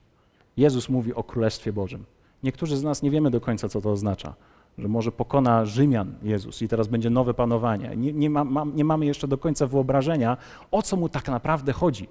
Jezus 0.58 0.90
mówi 0.90 1.14
o 1.14 1.24
Królestwie 1.24 1.74
Bożym. 1.74 2.06
Niektórzy 2.43 2.77
z 2.77 2.83
nas 2.83 3.01
nie 3.01 3.12
wiemy 3.12 3.31
do 3.31 3.41
końca, 3.41 3.69
co 3.69 3.81
to 3.81 3.91
oznacza. 3.91 4.33
Że 4.77 4.88
może 4.88 5.12
pokona 5.12 5.65
Rzymian 5.65 6.15
Jezus 6.24 6.62
i 6.62 6.67
teraz 6.67 6.88
będzie 6.88 7.10
nowe 7.10 7.33
panowanie. 7.33 7.95
Nie, 7.98 8.13
nie, 8.13 8.29
ma, 8.29 8.65
nie 8.75 8.86
mamy 8.86 9.05
jeszcze 9.05 9.27
do 9.27 9.38
końca 9.38 9.67
wyobrażenia, 9.67 10.38
o 10.71 10.81
co 10.81 10.98
mu 10.98 11.10
tak 11.10 11.27
naprawdę 11.27 11.74
chodzi. 11.74 12.07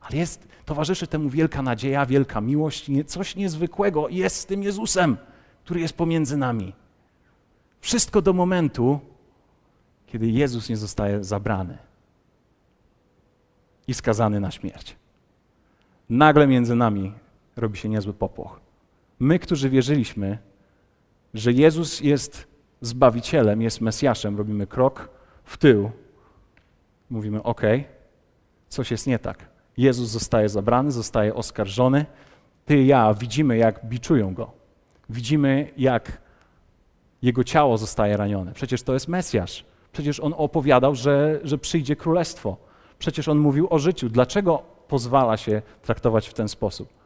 Ale 0.00 0.16
jest, 0.16 0.48
towarzyszy 0.64 1.06
temu 1.06 1.28
wielka 1.28 1.62
nadzieja, 1.62 2.06
wielka 2.06 2.40
miłość, 2.40 2.90
coś 3.06 3.36
niezwykłego 3.36 4.08
jest 4.08 4.36
z 4.36 4.46
tym 4.46 4.62
Jezusem, 4.62 5.16
który 5.64 5.80
jest 5.80 5.96
pomiędzy 5.96 6.36
nami. 6.36 6.72
Wszystko 7.80 8.22
do 8.22 8.32
momentu, 8.32 9.00
kiedy 10.06 10.30
Jezus 10.30 10.68
nie 10.68 10.76
zostaje 10.76 11.24
zabrany 11.24 11.78
i 13.88 13.94
skazany 13.94 14.40
na 14.40 14.50
śmierć. 14.50 14.96
Nagle 16.10 16.46
między 16.46 16.74
nami 16.74 17.12
robi 17.56 17.78
się 17.78 17.88
niezły 17.88 18.12
popłoch. 18.12 18.60
My, 19.20 19.38
którzy 19.38 19.70
wierzyliśmy, 19.70 20.38
że 21.34 21.52
Jezus 21.52 22.00
jest 22.00 22.50
Zbawicielem, 22.80 23.62
jest 23.62 23.80
Mesjaszem, 23.80 24.38
robimy 24.38 24.66
krok 24.66 25.08
w 25.44 25.56
tył. 25.56 25.90
Mówimy, 27.10 27.42
ok, 27.42 27.60
coś 28.68 28.90
jest 28.90 29.06
nie 29.06 29.18
tak. 29.18 29.48
Jezus 29.76 30.08
zostaje 30.08 30.48
zabrany, 30.48 30.92
zostaje 30.92 31.34
oskarżony. 31.34 32.06
Ty 32.66 32.82
i 32.82 32.86
ja 32.86 33.14
widzimy, 33.14 33.56
jak 33.56 33.86
biczują 33.86 34.34
go. 34.34 34.50
Widzimy, 35.08 35.72
jak 35.76 36.20
jego 37.22 37.44
ciało 37.44 37.78
zostaje 37.78 38.16
ranione. 38.16 38.52
Przecież 38.52 38.82
to 38.82 38.94
jest 38.94 39.08
Mesjasz. 39.08 39.64
Przecież 39.92 40.20
on 40.20 40.34
opowiadał, 40.36 40.94
że, 40.94 41.40
że 41.44 41.58
przyjdzie 41.58 41.96
królestwo. 41.96 42.56
Przecież 42.98 43.28
on 43.28 43.38
mówił 43.38 43.66
o 43.70 43.78
życiu. 43.78 44.08
Dlaczego 44.08 44.62
pozwala 44.88 45.36
się 45.36 45.62
traktować 45.82 46.28
w 46.28 46.34
ten 46.34 46.48
sposób? 46.48 46.99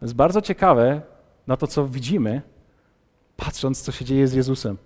To 0.00 0.04
jest 0.04 0.14
bardzo 0.14 0.42
ciekawe 0.42 1.02
na 1.46 1.56
to, 1.56 1.66
co 1.66 1.88
widzimy, 1.88 2.42
patrząc, 3.36 3.82
co 3.82 3.92
się 3.92 4.04
dzieje 4.04 4.28
z 4.28 4.32
Jezusem. 4.32 4.76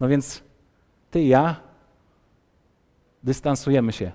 No 0.00 0.08
więc 0.08 0.42
ty 1.10 1.22
i 1.22 1.28
ja 1.28 1.60
dystansujemy 3.22 3.92
się, 3.92 4.12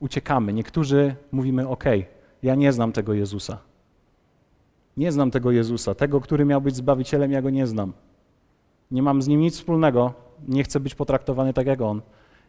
uciekamy. 0.00 0.52
Niektórzy 0.52 1.16
mówimy: 1.32 1.68
OK, 1.68 1.84
ja 2.42 2.54
nie 2.54 2.72
znam 2.72 2.92
tego 2.92 3.14
Jezusa. 3.14 3.58
Nie 4.96 5.12
znam 5.12 5.30
tego 5.30 5.50
Jezusa, 5.50 5.94
tego, 5.94 6.20
który 6.20 6.44
miał 6.44 6.60
być 6.60 6.76
zbawicielem, 6.76 7.32
ja 7.32 7.42
go 7.42 7.50
nie 7.50 7.66
znam. 7.66 7.92
Nie 8.90 9.02
mam 9.02 9.22
z 9.22 9.28
nim 9.28 9.40
nic 9.40 9.54
wspólnego, 9.54 10.14
nie 10.48 10.64
chcę 10.64 10.80
być 10.80 10.94
potraktowany 10.94 11.52
tak 11.52 11.66
jak 11.66 11.80
on. 11.80 12.02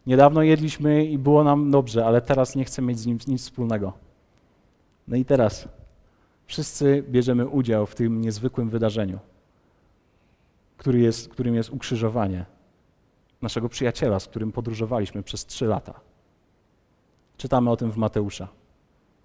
Niedawno 0.06 0.42
jedliśmy 0.42 1.04
i 1.04 1.18
było 1.18 1.44
nam 1.44 1.70
dobrze, 1.70 2.06
ale 2.06 2.20
teraz 2.20 2.56
nie 2.56 2.64
chcę 2.64 2.82
mieć 2.82 2.98
z 2.98 3.06
nim 3.06 3.18
nic 3.26 3.42
wspólnego. 3.42 3.92
No 5.08 5.16
i 5.16 5.24
teraz 5.24 5.68
wszyscy 6.48 7.04
bierzemy 7.08 7.46
udział 7.46 7.86
w 7.86 7.94
tym 7.94 8.20
niezwykłym 8.20 8.70
wydarzeniu, 8.70 9.18
który 10.76 10.98
jest, 10.98 11.28
którym 11.28 11.54
jest 11.54 11.70
ukrzyżowanie 11.70 12.46
naszego 13.42 13.68
przyjaciela, 13.68 14.20
z 14.20 14.26
którym 14.26 14.52
podróżowaliśmy 14.52 15.22
przez 15.22 15.46
trzy 15.46 15.66
lata. 15.66 16.00
Czytamy 17.36 17.70
o 17.70 17.76
tym 17.76 17.90
w 17.90 17.96
Mateusza 17.96 18.48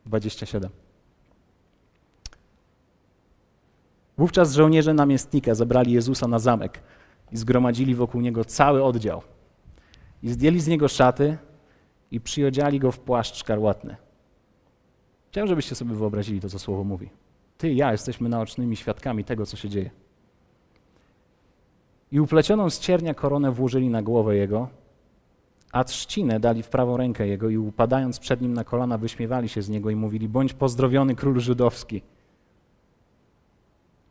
27. 0.05 0.69
Wówczas 4.17 4.53
żołnierze 4.53 4.93
namiestnika 4.93 5.55
zabrali 5.55 5.91
Jezusa 5.91 6.27
na 6.27 6.39
zamek 6.39 6.83
i 7.31 7.37
zgromadzili 7.37 7.95
wokół 7.95 8.21
niego 8.21 8.45
cały 8.45 8.83
oddział. 8.83 9.21
I 10.23 10.29
zdjęli 10.29 10.59
z 10.59 10.67
niego 10.67 10.87
szaty 10.87 11.37
i 12.11 12.21
przyodziali 12.21 12.79
go 12.79 12.91
w 12.91 12.99
płaszcz 12.99 13.35
szkarłatny. 13.35 13.95
Chciałem, 15.33 15.47
żebyście 15.47 15.75
sobie 15.75 15.95
wyobrazili 15.95 16.41
to, 16.41 16.49
co 16.49 16.59
słowo 16.59 16.83
mówi. 16.83 17.09
Ty 17.57 17.69
i 17.69 17.75
ja 17.75 17.91
jesteśmy 17.91 18.29
naocznymi 18.29 18.75
świadkami 18.75 19.23
tego, 19.23 19.45
co 19.45 19.57
się 19.57 19.69
dzieje. 19.69 19.89
I 22.11 22.19
uplecioną 22.19 22.69
z 22.69 22.79
ciernia 22.79 23.13
koronę 23.13 23.51
włożyli 23.51 23.89
na 23.89 24.01
głowę 24.01 24.35
jego, 24.35 24.67
a 25.71 25.83
trzcinę 25.83 26.39
dali 26.39 26.63
w 26.63 26.69
prawą 26.69 26.97
rękę 26.97 27.27
jego 27.27 27.49
i 27.49 27.57
upadając 27.57 28.19
przed 28.19 28.41
nim 28.41 28.53
na 28.53 28.63
kolana 28.63 28.97
wyśmiewali 28.97 29.49
się 29.49 29.61
z 29.61 29.69
niego 29.69 29.89
i 29.89 29.95
mówili, 29.95 30.29
bądź 30.29 30.53
pozdrowiony 30.53 31.15
król 31.15 31.39
żydowski. 31.39 32.01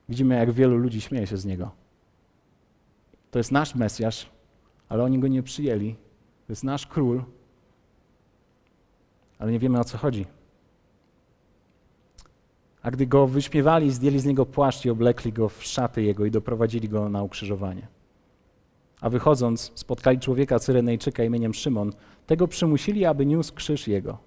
Widzimy, 0.09 0.35
jak 0.35 0.53
wielu 0.53 0.77
ludzi 0.77 1.01
śmieje 1.01 1.27
się 1.27 1.37
z 1.37 1.45
niego. 1.45 1.71
To 3.31 3.39
jest 3.39 3.53
nasz 3.53 3.75
Mesjasz, 3.75 4.31
ale 4.89 5.05
oni 5.05 5.19
go 5.19 5.29
nie 5.29 5.43
przyjęli. 5.43 5.95
To 6.47 6.53
jest 6.53 6.65
nasz 6.65 6.87
król, 6.87 7.25
ale 9.39 9.53
nie 9.53 9.59
wiemy 9.59 9.81
o 9.81 9.85
co 9.85 9.99
chodzi. 9.99 10.27
A 12.83 12.91
gdy 12.91 13.07
go 13.07 13.27
wyśmiewali, 13.27 13.91
zdjęli 13.91 14.19
z 14.19 14.25
niego 14.25 14.47
płaszcz 14.47 14.85
i 14.85 14.91
oblekli 14.91 15.33
go 15.33 15.49
w 15.49 15.65
szaty 15.65 16.03
jego 16.03 16.25
i 16.25 16.31
doprowadzili 16.31 16.89
go 16.89 17.09
na 17.09 17.23
ukrzyżowanie. 17.23 17.87
A 19.01 19.11
wychodząc, 19.11 19.73
spotkali 19.75 20.19
człowieka 20.19 20.59
Cyrenejczyka 20.59 21.25
imieniem 21.25 21.55
Szymon. 21.55 21.93
Tego 22.27 22.49
przymusili, 22.49 23.05
aby 23.05 23.27
niósł 23.27 23.55
krzyż 23.55 23.89
jego. 23.89 24.19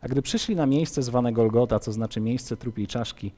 A 0.00 0.08
gdy 0.08 0.22
przyszli 0.22 0.56
na 0.56 0.66
miejsce 0.66 1.02
zwane 1.02 1.32
Golgota, 1.32 1.78
co 1.78 1.92
znaczy 1.92 2.20
miejsce 2.20 2.56
trupiej 2.56 2.86
czaszki, 2.86 3.32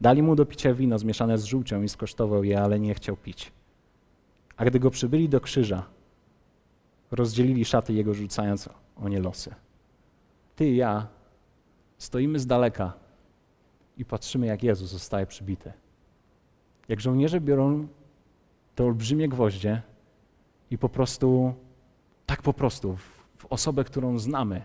dali 0.00 0.22
mu 0.22 0.36
do 0.36 0.46
picia 0.46 0.74
wino 0.74 0.98
zmieszane 0.98 1.38
z 1.38 1.44
żółcią 1.44 1.82
i 1.82 1.88
skosztował 1.88 2.44
je, 2.44 2.62
ale 2.62 2.80
nie 2.80 2.94
chciał 2.94 3.16
pić. 3.16 3.52
A 4.56 4.64
gdy 4.64 4.80
go 4.80 4.90
przybyli 4.90 5.28
do 5.28 5.40
krzyża, 5.40 5.86
rozdzielili 7.10 7.64
szaty 7.64 7.92
jego, 7.92 8.14
rzucając 8.14 8.68
o 8.96 9.08
nie 9.08 9.20
losy. 9.20 9.54
Ty 10.56 10.68
i 10.68 10.76
ja 10.76 11.06
stoimy 11.98 12.38
z 12.38 12.46
daleka 12.46 12.92
i 14.00 14.04
patrzymy, 14.04 14.46
jak 14.46 14.62
Jezus 14.62 14.90
zostaje 14.90 15.26
przybity. 15.26 15.72
Jak 16.88 17.00
żołnierze 17.00 17.40
biorą 17.40 17.88
te 18.74 18.84
olbrzymie 18.84 19.28
gwoździe 19.28 19.82
i 20.70 20.78
po 20.78 20.88
prostu, 20.88 21.54
tak 22.26 22.42
po 22.42 22.52
prostu, 22.52 22.96
w 23.36 23.46
osobę, 23.50 23.84
którą 23.84 24.18
znamy, 24.18 24.62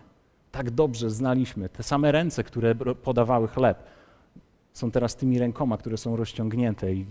tak 0.52 0.70
dobrze 0.70 1.10
znaliśmy, 1.10 1.68
te 1.68 1.82
same 1.82 2.12
ręce, 2.12 2.44
które 2.44 2.74
podawały 2.74 3.48
chleb, 3.48 3.84
są 4.72 4.90
teraz 4.90 5.16
tymi 5.16 5.38
rękoma, 5.38 5.76
które 5.76 5.96
są 5.96 6.16
rozciągnięte 6.16 6.94
i 6.94 7.06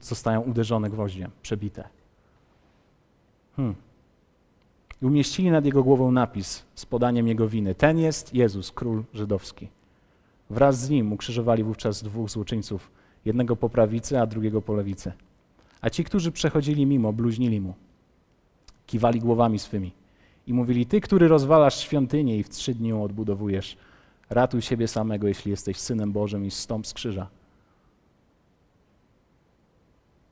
zostają 0.00 0.40
uderzone 0.40 0.90
gwoździem, 0.90 1.30
przebite. 1.42 1.88
Hmm. 3.56 3.74
I 5.02 5.06
umieścili 5.06 5.50
nad 5.50 5.64
jego 5.64 5.82
głową 5.82 6.10
napis 6.10 6.64
z 6.74 6.86
podaniem 6.86 7.28
jego 7.28 7.48
winy. 7.48 7.74
Ten 7.74 7.98
jest 7.98 8.34
Jezus, 8.34 8.72
król 8.72 9.04
żydowski. 9.14 9.68
Wraz 10.50 10.80
z 10.80 10.90
nim 10.90 11.12
ukrzyżowali 11.12 11.64
wówczas 11.64 12.02
dwóch 12.02 12.30
złoczyńców, 12.30 12.90
jednego 13.24 13.56
po 13.56 13.68
prawicy, 13.68 14.20
a 14.20 14.26
drugiego 14.26 14.62
po 14.62 14.74
lewicy. 14.74 15.12
A 15.80 15.90
ci, 15.90 16.04
którzy 16.04 16.32
przechodzili 16.32 16.86
mimo, 16.86 17.12
bluźnili 17.12 17.60
mu, 17.60 17.74
kiwali 18.86 19.20
głowami 19.20 19.58
swymi 19.58 19.92
i 20.46 20.54
mówili: 20.54 20.86
Ty, 20.86 21.00
który 21.00 21.28
rozwalasz 21.28 21.80
świątynię 21.80 22.38
i 22.38 22.42
w 22.42 22.48
trzy 22.48 22.74
dni 22.74 22.88
ją 22.88 23.02
odbudowujesz, 23.02 23.76
ratuj 24.30 24.62
siebie 24.62 24.88
samego, 24.88 25.28
jeśli 25.28 25.50
jesteś 25.50 25.76
synem 25.76 26.12
Bożym 26.12 26.46
i 26.46 26.50
stąp 26.50 26.86
z 26.86 26.94
krzyża. 26.94 27.28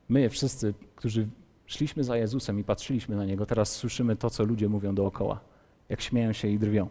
My 0.09 0.28
wszyscy, 0.31 0.75
którzy 0.97 1.28
szliśmy 1.66 2.04
za 2.04 2.16
Jezusem 2.16 2.59
i 2.59 2.64
patrzyliśmy 2.64 3.16
na 3.16 3.25
Niego, 3.25 3.47
teraz 3.47 3.73
słyszymy 3.73 4.16
to, 4.16 4.31
co 4.31 4.45
ludzie 4.45 4.69
mówią 4.69 4.95
dookoła, 4.95 5.40
jak 5.88 6.00
śmieją 6.00 6.33
się 6.33 6.49
i 6.49 6.59
drwią. 6.59 6.88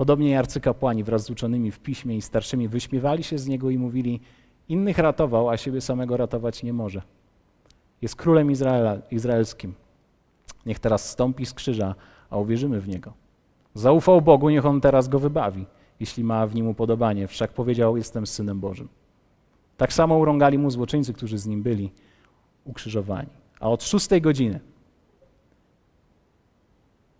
Podobnie 0.00 0.38
arcykapłani 0.38 1.04
wraz 1.04 1.24
z 1.24 1.30
uczonymi 1.30 1.70
w 1.70 1.78
piśmie 1.78 2.16
i 2.16 2.22
starszymi 2.22 2.68
wyśmiewali 2.68 3.22
się 3.22 3.38
z 3.38 3.46
Niego 3.46 3.70
i 3.70 3.78
mówili, 3.78 4.20
innych 4.68 4.98
ratował, 4.98 5.50
a 5.50 5.56
siebie 5.56 5.80
samego 5.80 6.16
ratować 6.16 6.62
nie 6.62 6.72
może. 6.72 7.02
Jest 8.02 8.16
królem 8.16 8.50
Izraela, 8.50 8.98
izraelskim. 9.10 9.74
Niech 10.66 10.78
teraz 10.78 11.10
stąpi 11.10 11.46
z 11.46 11.54
krzyża, 11.54 11.94
a 12.30 12.36
uwierzymy 12.36 12.80
w 12.80 12.88
Niego. 12.88 13.12
Zaufał 13.74 14.22
Bogu, 14.22 14.50
niech 14.50 14.66
On 14.66 14.80
teraz 14.80 15.08
go 15.08 15.18
wybawi 15.18 15.66
jeśli 16.00 16.24
ma 16.24 16.46
w 16.46 16.54
nim 16.54 16.68
upodobanie. 16.68 17.28
Wszak 17.28 17.52
powiedział, 17.52 17.96
jestem 17.96 18.26
Synem 18.26 18.60
Bożym. 18.60 18.88
Tak 19.76 19.92
samo 19.92 20.18
urągali 20.18 20.58
mu 20.58 20.70
złoczyńcy, 20.70 21.12
którzy 21.12 21.38
z 21.38 21.46
nim 21.46 21.62
byli 21.62 21.92
ukrzyżowani. 22.64 23.28
A 23.60 23.70
od 23.70 23.84
szóstej 23.84 24.20
godziny 24.20 24.60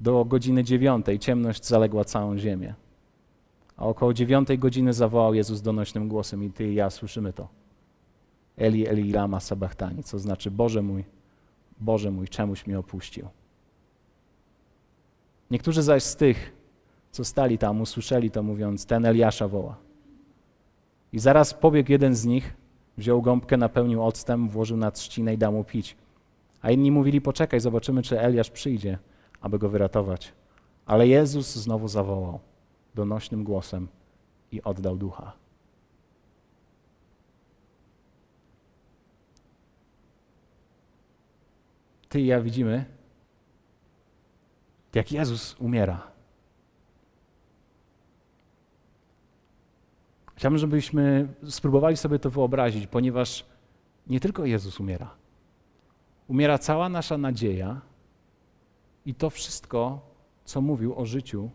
do 0.00 0.25
godziny 0.25 0.64
dziewiątej 0.64 1.19
ciemność 1.19 1.66
zaległa 1.66 2.04
całą 2.04 2.38
ziemię. 2.38 2.75
A 3.76 3.87
około 3.87 4.14
dziewiątej 4.14 4.59
godziny 4.59 4.92
zawołał 4.92 5.35
Jezus 5.35 5.62
donośnym 5.62 6.09
głosem 6.09 6.45
i 6.45 6.50
ty 6.50 6.73
i 6.73 6.75
ja 6.75 6.90
słyszymy 6.90 7.33
to. 7.33 7.49
Eli, 8.57 8.88
Eli, 8.88 9.12
lama 9.12 9.40
sabachtani, 9.40 10.02
co 10.02 10.19
znaczy 10.19 10.50
Boże 10.50 10.83
mój, 10.83 11.04
Boże 11.80 12.11
mój, 12.11 12.28
czemuś 12.28 12.66
mnie 12.66 12.78
opuścił. 12.78 13.28
Niektórzy 15.50 15.83
zaś 15.83 16.02
z 16.02 16.16
tych, 16.16 16.52
co 17.11 17.25
stali 17.25 17.59
tam, 17.59 17.80
usłyszeli 17.80 18.30
to, 18.30 18.42
mówiąc: 18.42 18.87
Ten 18.87 19.07
Eliasza 19.07 19.49
woła. 19.49 19.76
I 21.12 21.19
zaraz 21.19 21.54
pobiegł 21.54 21.92
jeden 21.92 22.14
z 22.14 22.25
nich, 22.25 22.54
wziął 22.99 23.23
gąbkę, 23.23 23.57
napełnił 23.57 24.02
octem, 24.02 24.49
włożył 24.49 24.76
na 24.76 24.90
trzcinę 24.90 25.35
i 25.35 25.38
dał 25.38 25.52
mu 25.52 25.64
pić. 25.64 25.97
A 26.62 26.71
inni 26.71 26.90
mówili: 26.90 27.21
Poczekaj, 27.21 27.61
zobaczymy, 27.61 28.02
czy 28.02 28.21
Eliasz 28.21 28.50
przyjdzie, 28.50 28.99
aby 29.40 29.59
go 29.59 29.68
wyratować. 29.68 30.32
Ale 30.87 31.09
Jezus 31.09 31.54
znowu 31.54 31.88
zawołał 31.88 32.40
donośnym 32.94 33.44
głosem 33.44 33.88
i 34.52 34.62
oddał 34.62 34.97
ducha. 34.97 35.32
Ty 42.09 42.20
i 42.20 42.26
ja 42.26 42.40
widzimy, 42.40 42.85
jak 44.94 45.12
Jezus 45.12 45.56
umiera. 45.59 46.11
Chciałbym, 50.35 50.59
żebyśmy 50.59 51.28
spróbowali 51.49 51.97
sobie 51.97 52.18
to 52.18 52.30
wyobrazić, 52.30 52.87
ponieważ 52.87 53.47
nie 54.06 54.20
tylko 54.20 54.44
Jezus 54.44 54.80
umiera. 54.80 55.11
Umiera 56.28 56.59
cała 56.59 56.88
nasza 56.88 57.18
nadzieja 57.18 57.80
i 59.07 59.14
to 59.14 59.30
wszystko, 59.30 60.00
co 60.45 60.61
mówił 60.61 60.99
o 60.99 61.07
życiu 61.07 61.50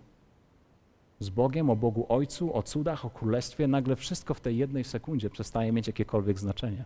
z 1.19 1.29
Bogiem, 1.29 1.69
o 1.69 1.75
Bogu 1.75 2.05
Ojcu, 2.09 2.53
o 2.53 2.63
cudach, 2.63 3.05
o 3.05 3.09
Królestwie, 3.09 3.67
nagle 3.67 3.95
wszystko 3.95 4.33
w 4.33 4.41
tej 4.41 4.57
jednej 4.57 4.83
sekundzie 4.83 5.29
przestaje 5.29 5.71
mieć 5.71 5.87
jakiekolwiek 5.87 6.39
znaczenie. 6.39 6.85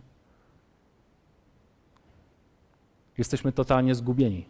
Jesteśmy 3.18 3.52
totalnie 3.52 3.94
zgubieni. 3.94 4.46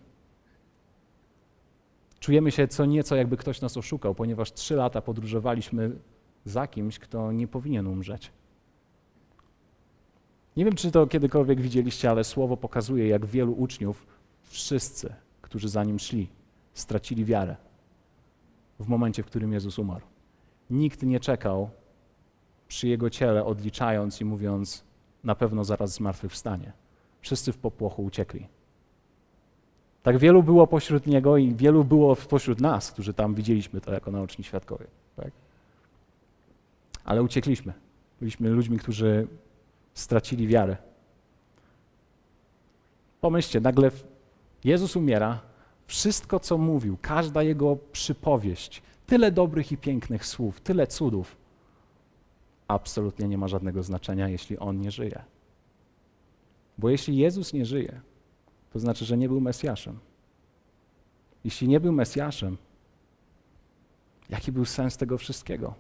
Czujemy 2.21 2.51
się 2.51 2.69
co 2.69 2.87
nieco, 2.87 3.17
jakby 3.17 3.37
ktoś 3.37 3.61
nas 3.61 3.77
oszukał, 3.77 4.15
ponieważ 4.15 4.53
trzy 4.53 4.77
lata 4.77 5.03
podróżowaliśmy 5.03 5.91
za 6.45 6.67
kimś, 6.67 6.99
kto 6.99 7.33
nie 7.33 7.49
powinien 7.49 7.87
umrzeć. 7.87 8.33
Nie 10.57 10.65
wiem, 10.65 10.75
czy 10.75 10.91
to 10.91 11.07
kiedykolwiek 11.07 11.61
widzieliście, 11.61 12.11
ale 12.11 12.25
słowo 12.25 12.57
pokazuje, 12.57 13.09
jak 13.09 13.27
wielu 13.27 13.53
uczniów, 13.53 14.07
wszyscy, 14.43 15.15
którzy 15.51 15.69
za 15.69 15.85
nim 15.85 15.99
szli, 15.99 16.29
stracili 16.75 17.25
wiarę 17.25 17.57
w 18.81 18.89
momencie, 18.89 19.23
w 19.23 19.27
którym 19.27 19.53
Jezus 19.53 19.79
umarł. 19.79 20.07
Nikt 20.71 21.03
nie 21.03 21.21
czekał 21.21 21.71
przy 22.69 22.89
jego 22.89 23.11
ciele, 23.11 23.45
odliczając 23.45 24.21
i 24.21 24.25
mówiąc, 24.25 24.85
na 25.25 25.35
pewno 25.35 25.65
zaraz 25.65 25.93
zmartwychwstanie. 25.93 26.73
Wszyscy 27.21 27.53
w 27.53 27.59
popłochu 27.59 28.05
uciekli. 28.05 28.47
Tak 30.03 30.19
wielu 30.19 30.43
było 30.43 30.67
pośród 30.67 31.07
niego 31.07 31.37
i 31.37 31.55
wielu 31.55 31.85
było 31.85 32.17
pośród 32.17 32.61
nas, 32.61 32.93
którzy 32.93 33.15
tam 33.15 33.35
widzieliśmy 33.35 33.81
to 33.81 33.93
jako 33.93 34.11
naoczni 34.11 34.45
świadkowie. 34.45 34.87
Tak? 35.17 35.31
Ale 37.05 37.23
uciekliśmy. 37.23 37.73
Byliśmy 38.21 38.51
ludźmi, 38.51 38.79
którzy 38.79 39.27
stracili 39.95 40.47
wiarę. 40.47 40.77
Pomyślcie, 43.21 43.61
nagle 43.61 43.91
Jezus 44.65 44.97
umiera, 44.97 45.41
wszystko 45.87 46.41
co 46.41 46.59
mówił, 46.59 46.99
każda 47.03 47.43
jego 47.43 47.77
przypowieść, 47.93 48.83
tyle 49.07 49.33
dobrych 49.33 49.73
i 49.73 49.77
pięknych 49.77 50.27
słów, 50.27 50.61
tyle 50.61 50.87
cudów, 50.87 51.37
absolutnie 52.69 53.29
nie 53.29 53.39
ma 53.39 53.49
żadnego 53.49 53.83
znaczenia, 53.83 54.29
jeśli 54.29 54.59
on 54.59 54.81
nie 54.81 54.91
żyje. 54.91 55.23
Bo 56.79 56.91
jeśli 56.91 57.17
Jezus 57.17 57.53
nie 57.53 57.67
żyje, 57.67 58.01
to 58.73 58.79
znaczy, 58.79 59.05
że 59.05 59.17
nie 59.17 59.29
był 59.29 59.41
Mesjaszem. 59.41 59.99
Jeśli 61.45 61.69
nie 61.69 61.81
był 61.81 61.93
Mesjaszem, 61.93 62.57
jaki 64.29 64.53
był 64.53 64.65
sens 64.65 64.97
tego 64.97 65.19
wszystkiego? 65.19 65.75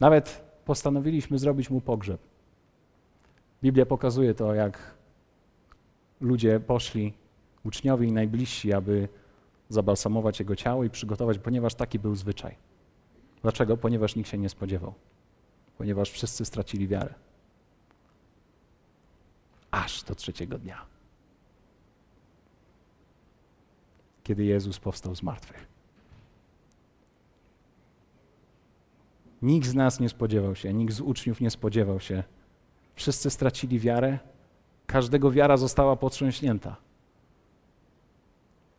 Nawet 0.00 0.44
postanowiliśmy 0.64 1.38
zrobić 1.38 1.70
mu 1.70 1.80
pogrzeb. 1.80 2.20
Biblia 3.62 3.86
pokazuje 3.86 4.34
to, 4.34 4.54
jak 4.54 4.94
ludzie 6.20 6.60
poszli, 6.60 7.14
uczniowie 7.64 8.08
i 8.08 8.12
najbliżsi, 8.12 8.72
aby 8.72 9.08
zabalsamować 9.68 10.40
jego 10.40 10.56
ciało 10.56 10.84
i 10.84 10.90
przygotować, 10.90 11.38
ponieważ 11.38 11.74
taki 11.74 11.98
był 11.98 12.14
zwyczaj. 12.14 12.56
Dlaczego? 13.42 13.76
Ponieważ 13.76 14.16
nikt 14.16 14.30
się 14.30 14.38
nie 14.38 14.48
spodziewał. 14.48 14.94
Ponieważ 15.78 16.10
wszyscy 16.10 16.44
stracili 16.44 16.88
wiarę. 16.88 17.14
Aż 19.70 20.02
do 20.02 20.14
trzeciego 20.14 20.58
dnia. 20.58 20.86
Kiedy 24.22 24.44
Jezus 24.44 24.78
powstał 24.78 25.14
z 25.14 25.22
martwych. 25.22 25.75
Nikt 29.42 29.68
z 29.68 29.74
nas 29.74 30.00
nie 30.00 30.08
spodziewał 30.08 30.54
się, 30.54 30.74
nikt 30.74 30.92
z 30.92 31.00
uczniów 31.00 31.40
nie 31.40 31.50
spodziewał 31.50 32.00
się. 32.00 32.22
Wszyscy 32.94 33.30
stracili 33.30 33.80
wiarę, 33.80 34.18
każdego 34.86 35.30
wiara 35.30 35.56
została 35.56 35.96
potrząśnięta. 35.96 36.76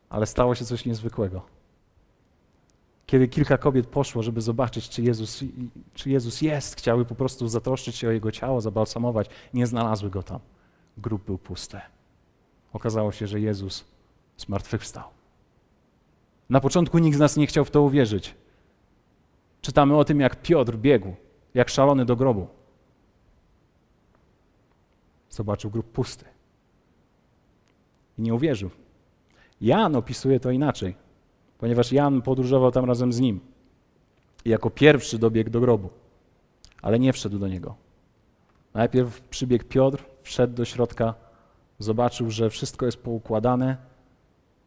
Ale 0.10 0.26
stało 0.26 0.56
się 0.56 0.65
coś 0.65 0.86
niezwykłego 0.86 1.58
kiedy 3.08 3.28
kilka 3.28 3.58
kobiet 3.58 3.88
poszło, 3.88 4.24
żeby 4.24 4.41
zobaczyć, 4.41 4.89
czy 4.89 5.02
Jezus, 5.02 5.43
czy 5.93 6.10
Jezus 6.10 6.41
jest, 6.41 6.76
chciały 6.76 7.06
po 7.06 7.15
prostu 7.15 7.48
zatroszczyć 7.48 7.96
się 7.96 8.08
o 8.08 8.12
Jego 8.12 8.32
ciało, 8.32 8.62
zabalsamować, 8.62 9.30
nie 9.54 9.67
znalazły 9.67 10.10
Go 10.10 10.24
tam. 10.24 10.39
Grób 10.98 11.26
był 11.26 11.38
pusty. 11.38 11.80
Okazało 12.74 13.12
się, 13.12 13.28
że 13.28 13.39
Jezus 13.39 13.86
zmartwychwstał. 14.38 15.04
Na 16.50 16.60
początku 16.60 17.00
nikt 17.00 17.17
z 17.17 17.20
nas 17.20 17.38
nie 17.38 17.48
chciał 17.48 17.65
w 17.65 17.72
to 17.72 17.82
uwierzyć. 17.82 18.36
Czytamy 19.62 19.98
o 19.98 20.06
tym, 20.06 20.20
jak 20.20 20.41
Piotr 20.41 20.76
biegł, 20.76 21.15
jak 21.54 21.70
szalony 21.70 22.06
do 22.06 22.15
grobu. 22.15 22.48
Zobaczył 25.30 25.72
grób 25.72 25.91
pusty. 25.91 26.26
I 28.17 28.22
nie 28.22 28.34
uwierzył. 28.34 28.70
Jan 29.62 29.96
opisuje 29.96 30.39
to 30.39 30.52
inaczej 30.52 31.08
ponieważ 31.58 31.91
Jan 31.91 32.22
podróżował 32.22 32.72
tam 32.72 32.86
razem 32.86 33.13
z 33.13 33.20
nim. 33.20 33.39
I 34.46 34.50
jako 34.50 34.70
pierwszy 34.70 35.20
dobiegł 35.20 35.50
do 35.50 35.60
grobu, 35.60 35.89
ale 36.82 37.00
nie 37.00 37.13
wszedł 37.13 37.39
do 37.39 37.48
niego. 37.48 37.76
Najpierw 38.74 39.22
przybiegł 39.22 39.65
Piotr, 39.65 40.04
wszedł 40.24 40.54
do 40.54 40.65
środka, 40.65 41.13
zobaczył, 41.80 42.32
że 42.32 42.50
wszystko 42.50 42.86
jest 42.86 42.98
poukładane, 42.98 43.78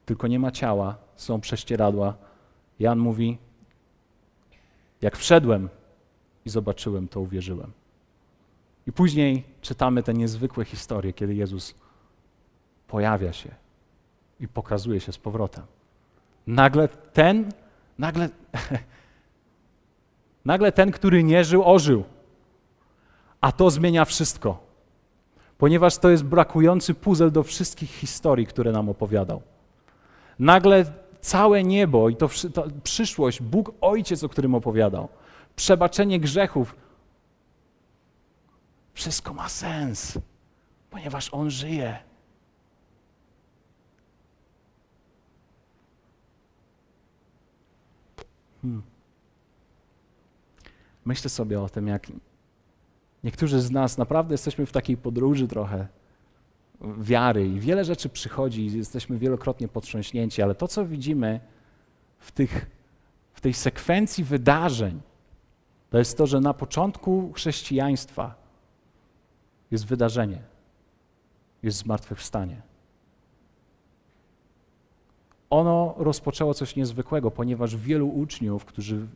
tylko 0.06 0.26
nie 0.26 0.38
ma 0.38 0.50
ciała, 0.50 0.96
są 1.16 1.40
prześcieradła. 1.40 2.14
Jan 2.78 2.98
mówi: 2.98 3.38
Jak 5.02 5.16
wszedłem 5.16 5.68
i 6.44 6.50
zobaczyłem, 6.50 7.08
to 7.08 7.20
uwierzyłem. 7.20 7.72
I 8.86 8.92
później 8.92 9.44
czytamy 9.60 10.02
te 10.02 10.14
niezwykłe 10.14 10.64
historie, 10.64 11.12
kiedy 11.12 11.34
Jezus 11.34 11.74
pojawia 12.88 13.32
się 13.32 13.50
i 14.40 14.48
pokazuje 14.48 15.00
się 15.00 15.12
z 15.12 15.18
powrotem. 15.18 15.64
Nagle 16.46 16.88
ten, 16.88 17.52
nagle, 17.98 18.28
nagle 20.44 20.72
ten, 20.72 20.90
który 20.90 21.24
nie 21.24 21.44
żył, 21.44 21.62
ożył. 21.64 22.04
A 23.40 23.52
to 23.52 23.70
zmienia 23.70 24.04
wszystko, 24.04 24.66
ponieważ 25.58 25.98
to 25.98 26.10
jest 26.10 26.24
brakujący 26.24 26.94
puzzle 26.94 27.30
do 27.30 27.42
wszystkich 27.42 27.90
historii, 27.90 28.46
które 28.46 28.72
nam 28.72 28.88
opowiadał. 28.88 29.42
Nagle 30.38 30.84
całe 31.20 31.64
niebo 31.64 32.08
i 32.08 32.16
to, 32.16 32.28
to 32.54 32.64
przyszłość, 32.82 33.42
Bóg 33.42 33.72
Ojciec, 33.80 34.24
o 34.24 34.28
którym 34.28 34.54
opowiadał, 34.54 35.08
przebaczenie 35.56 36.20
grzechów, 36.20 36.76
wszystko 38.94 39.34
ma 39.34 39.48
sens, 39.48 40.18
ponieważ 40.90 41.34
On 41.34 41.50
żyje. 41.50 41.98
Hmm. 48.62 48.82
Myślę 51.04 51.30
sobie 51.30 51.60
o 51.60 51.68
tym, 51.68 51.86
jak 51.86 52.06
niektórzy 53.24 53.60
z 53.60 53.70
nas 53.70 53.98
naprawdę 53.98 54.34
jesteśmy 54.34 54.66
w 54.66 54.72
takiej 54.72 54.96
podróży 54.96 55.48
trochę 55.48 55.88
wiary 56.80 57.48
i 57.48 57.60
wiele 57.60 57.84
rzeczy 57.84 58.08
przychodzi 58.08 58.66
i 58.66 58.72
jesteśmy 58.72 59.18
wielokrotnie 59.18 59.68
potrząśnięci, 59.68 60.42
ale 60.42 60.54
to, 60.54 60.68
co 60.68 60.86
widzimy 60.86 61.40
w, 62.18 62.32
tych, 62.32 62.70
w 63.32 63.40
tej 63.40 63.54
sekwencji 63.54 64.24
wydarzeń, 64.24 65.00
to 65.90 65.98
jest 65.98 66.18
to, 66.18 66.26
że 66.26 66.40
na 66.40 66.54
początku 66.54 67.32
chrześcijaństwa 67.32 68.34
jest 69.70 69.86
wydarzenie, 69.86 70.42
jest 71.62 71.78
zmartwychwstanie 71.78 72.70
ono 75.50 75.94
rozpoczęło 75.98 76.54
coś 76.54 76.76
niezwykłego, 76.76 77.30
ponieważ 77.30 77.76
wielu 77.76 78.08
uczniów, 78.08 78.64
którzy 78.64 79.06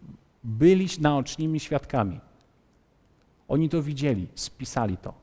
byli 0.44 0.88
naocznymi 1.00 1.60
świadkami, 1.60 2.20
Oni 3.48 3.68
to 3.68 3.82
widzieli, 3.82 4.28
spisali 4.34 4.96
to. 4.96 5.14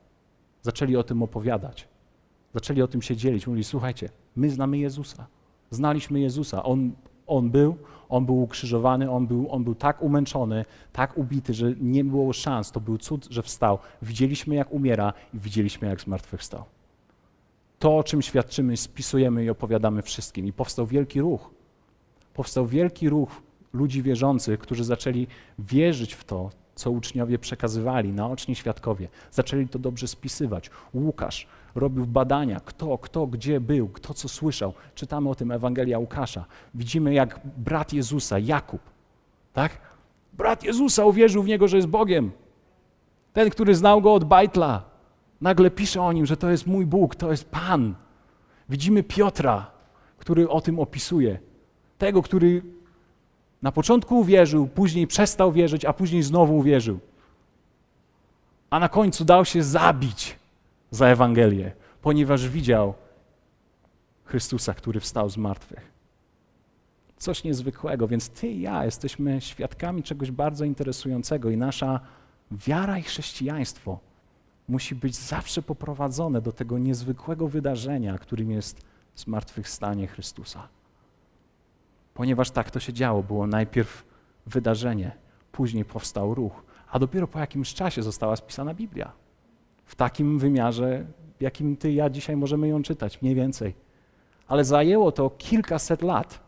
Zaczęli 0.61 0.95
o 0.95 1.03
tym 1.03 1.23
opowiadać. 1.23 1.87
Zaczęli 2.53 2.81
o 2.81 2.87
tym 2.87 3.01
się 3.01 3.15
dzielić. 3.15 3.47
Mówili, 3.47 3.63
słuchajcie, 3.63 4.09
my 4.35 4.49
znamy 4.49 4.77
Jezusa. 4.77 5.27
Znaliśmy 5.69 6.19
Jezusa. 6.19 6.63
On, 6.63 6.91
on 7.27 7.49
był, 7.49 7.77
on 8.09 8.25
był 8.25 8.41
ukrzyżowany, 8.41 9.11
on 9.11 9.27
był, 9.27 9.51
on 9.51 9.63
był 9.63 9.75
tak 9.75 10.01
umęczony, 10.01 10.65
tak 10.93 11.17
ubity, 11.17 11.53
że 11.53 11.73
nie 11.81 12.03
było 12.03 12.33
szans. 12.33 12.71
To 12.71 12.79
był 12.79 12.97
cud, 12.97 13.27
że 13.29 13.43
wstał. 13.43 13.79
Widzieliśmy, 14.01 14.55
jak 14.55 14.71
umiera 14.71 15.13
i 15.33 15.39
widzieliśmy, 15.39 15.87
jak 15.87 16.01
zmartwychwstał. 16.01 16.63
To, 17.79 17.97
o 17.97 18.03
czym 18.03 18.21
świadczymy, 18.21 18.77
spisujemy 18.77 19.43
i 19.45 19.49
opowiadamy 19.49 20.01
wszystkim. 20.01 20.47
I 20.47 20.53
powstał 20.53 20.87
wielki 20.87 21.21
ruch. 21.21 21.49
Powstał 22.33 22.67
wielki 22.67 23.09
ruch 23.09 23.41
ludzi 23.73 24.01
wierzących, 24.01 24.59
którzy 24.59 24.83
zaczęli 24.83 25.27
wierzyć 25.59 26.13
w 26.13 26.23
to, 26.23 26.49
co 26.75 26.91
uczniowie 26.91 27.39
przekazywali, 27.39 28.13
naoczni 28.13 28.55
świadkowie. 28.55 29.07
Zaczęli 29.31 29.67
to 29.67 29.79
dobrze 29.79 30.07
spisywać. 30.07 30.69
Łukasz 30.93 31.47
robił 31.75 32.05
badania, 32.05 32.59
kto, 32.59 32.97
kto 32.97 33.27
gdzie 33.27 33.59
był, 33.59 33.87
kto 33.87 34.13
co 34.13 34.29
słyszał. 34.29 34.73
Czytamy 34.95 35.29
o 35.29 35.35
tym 35.35 35.51
Ewangelia 35.51 35.99
Łukasza. 35.99 36.45
Widzimy, 36.75 37.13
jak 37.13 37.39
brat 37.57 37.93
Jezusa, 37.93 38.39
Jakub, 38.39 38.81
tak? 39.53 39.77
Brat 40.33 40.63
Jezusa 40.63 41.05
uwierzył 41.05 41.43
w 41.43 41.47
Niego, 41.47 41.67
że 41.67 41.77
jest 41.77 41.89
Bogiem. 41.89 42.31
Ten, 43.33 43.49
który 43.49 43.75
znał 43.75 44.01
Go 44.01 44.13
od 44.13 44.23
bajtla. 44.23 44.83
Nagle 45.41 45.71
pisze 45.71 46.01
o 46.01 46.13
Nim, 46.13 46.25
że 46.25 46.37
to 46.37 46.49
jest 46.49 46.67
mój 46.67 46.85
Bóg, 46.85 47.15
to 47.15 47.31
jest 47.31 47.49
Pan. 47.49 47.95
Widzimy 48.69 49.03
Piotra, 49.03 49.71
który 50.17 50.49
o 50.49 50.61
tym 50.61 50.79
opisuje. 50.79 51.39
Tego, 51.97 52.21
który 52.21 52.61
na 53.61 53.71
początku 53.71 54.19
uwierzył, 54.19 54.67
później 54.67 55.07
przestał 55.07 55.51
wierzyć, 55.51 55.85
a 55.85 55.93
później 55.93 56.23
znowu 56.23 56.57
uwierzył. 56.57 56.99
A 58.69 58.79
na 58.79 58.89
końcu 58.89 59.25
dał 59.25 59.45
się 59.45 59.63
zabić 59.63 60.40
za 60.91 61.07
Ewangelię, 61.07 61.71
ponieważ 62.01 62.49
widział 62.49 62.93
Chrystusa, 64.23 64.73
który 64.73 64.99
wstał 64.99 65.29
z 65.29 65.37
martwych. 65.37 65.91
Coś 67.17 67.43
niezwykłego, 67.43 68.07
więc 68.07 68.29
ty 68.29 68.47
i 68.47 68.61
ja 68.61 68.85
jesteśmy 68.85 69.41
świadkami 69.41 70.03
czegoś 70.03 70.31
bardzo 70.31 70.65
interesującego 70.65 71.49
i 71.49 71.57
nasza 71.57 71.99
wiara 72.51 72.97
i 72.97 73.03
chrześcijaństwo 73.03 73.99
musi 74.67 74.95
być 74.95 75.15
zawsze 75.15 75.61
poprowadzone 75.61 76.41
do 76.41 76.51
tego 76.51 76.77
niezwykłego 76.77 77.47
wydarzenia, 77.47 78.17
którym 78.17 78.51
jest 78.51 78.81
zmartwychwstanie 79.15 80.07
Chrystusa 80.07 80.67
ponieważ 82.13 82.51
tak 82.51 82.71
to 82.71 82.79
się 82.79 82.93
działo. 82.93 83.23
Było 83.23 83.47
najpierw 83.47 84.05
wydarzenie, 84.45 85.11
później 85.51 85.85
powstał 85.85 86.35
ruch, 86.35 86.63
a 86.91 86.99
dopiero 86.99 87.27
po 87.27 87.39
jakimś 87.39 87.73
czasie 87.73 88.03
została 88.03 88.35
spisana 88.35 88.73
Biblia. 88.73 89.11
W 89.91 89.95
takim 89.95 90.39
wymiarze, 90.39 91.05
jakim 91.39 91.77
ty 91.77 91.91
i 91.91 91.95
ja 91.95 92.09
dzisiaj 92.09 92.35
możemy 92.35 92.67
ją 92.67 92.83
czytać, 92.83 93.21
mniej 93.21 93.35
więcej. 93.35 93.73
Ale 94.47 94.65
zajęło 94.65 95.11
to 95.11 95.29
kilkaset 95.29 96.01
lat. 96.01 96.39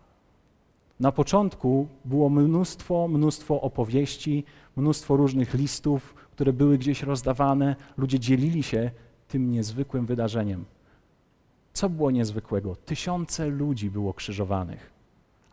Na 0.99 1.11
początku 1.11 1.87
było 2.05 2.29
mnóstwo, 2.29 3.07
mnóstwo 3.07 3.61
opowieści, 3.61 4.43
mnóstwo 4.75 5.15
różnych 5.15 5.53
listów, 5.53 6.13
które 6.31 6.53
były 6.53 6.77
gdzieś 6.77 7.03
rozdawane. 7.03 7.75
Ludzie 7.97 8.19
dzielili 8.19 8.63
się 8.63 8.91
tym 9.27 9.51
niezwykłym 9.51 10.05
wydarzeniem. 10.05 10.65
Co 11.73 11.89
było 11.89 12.11
niezwykłego? 12.11 12.75
Tysiące 12.75 13.47
ludzi 13.47 13.89
było 13.89 14.13
krzyżowanych 14.13 14.93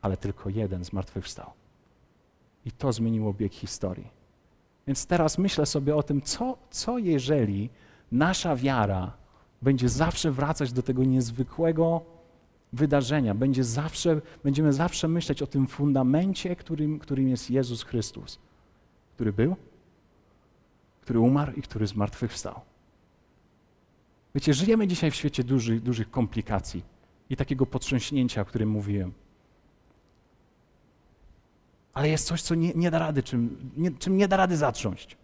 ale 0.02 0.16
tylko 0.16 0.50
jeden 0.50 0.84
zmartwychwstał. 0.84 1.50
I 2.64 2.72
to 2.72 2.92
zmieniło 2.92 3.32
bieg 3.32 3.54
historii. 3.54 4.19
Więc 4.86 5.06
teraz 5.06 5.38
myślę 5.38 5.66
sobie 5.66 5.96
o 5.96 6.02
tym, 6.02 6.22
co, 6.22 6.58
co 6.70 6.98
jeżeli 6.98 7.70
nasza 8.12 8.56
wiara 8.56 9.12
będzie 9.62 9.88
zawsze 9.88 10.30
wracać 10.30 10.72
do 10.72 10.82
tego 10.82 11.04
niezwykłego 11.04 12.02
wydarzenia, 12.72 13.34
będzie 13.34 13.64
zawsze, 13.64 14.20
będziemy 14.44 14.72
zawsze 14.72 15.08
myśleć 15.08 15.42
o 15.42 15.46
tym 15.46 15.66
fundamencie, 15.66 16.56
którym, 16.56 16.98
którym 16.98 17.28
jest 17.28 17.50
Jezus 17.50 17.82
Chrystus, 17.82 18.38
który 19.14 19.32
był, 19.32 19.56
który 21.00 21.20
umarł 21.20 21.52
i 21.52 21.62
który 21.62 21.86
zmartwychwstał. 21.86 22.60
Wiecie, 24.34 24.54
żyjemy 24.54 24.86
dzisiaj 24.86 25.10
w 25.10 25.14
świecie 25.14 25.44
dużych, 25.44 25.80
dużych 25.80 26.10
komplikacji 26.10 26.82
i 27.30 27.36
takiego 27.36 27.66
potrząśnięcia, 27.66 28.40
o 28.40 28.44
którym 28.44 28.68
mówiłem. 28.68 29.12
Ale 31.94 32.08
jest 32.08 32.26
coś, 32.26 32.42
co 32.42 32.54
nie, 32.54 32.72
nie 32.74 32.90
da 32.90 32.98
rady, 32.98 33.22
czym 33.22 33.70
nie, 33.76 33.90
czym 33.90 34.16
nie 34.16 34.28
da 34.28 34.36
rady 34.36 34.56
zatrząść. 34.56 35.16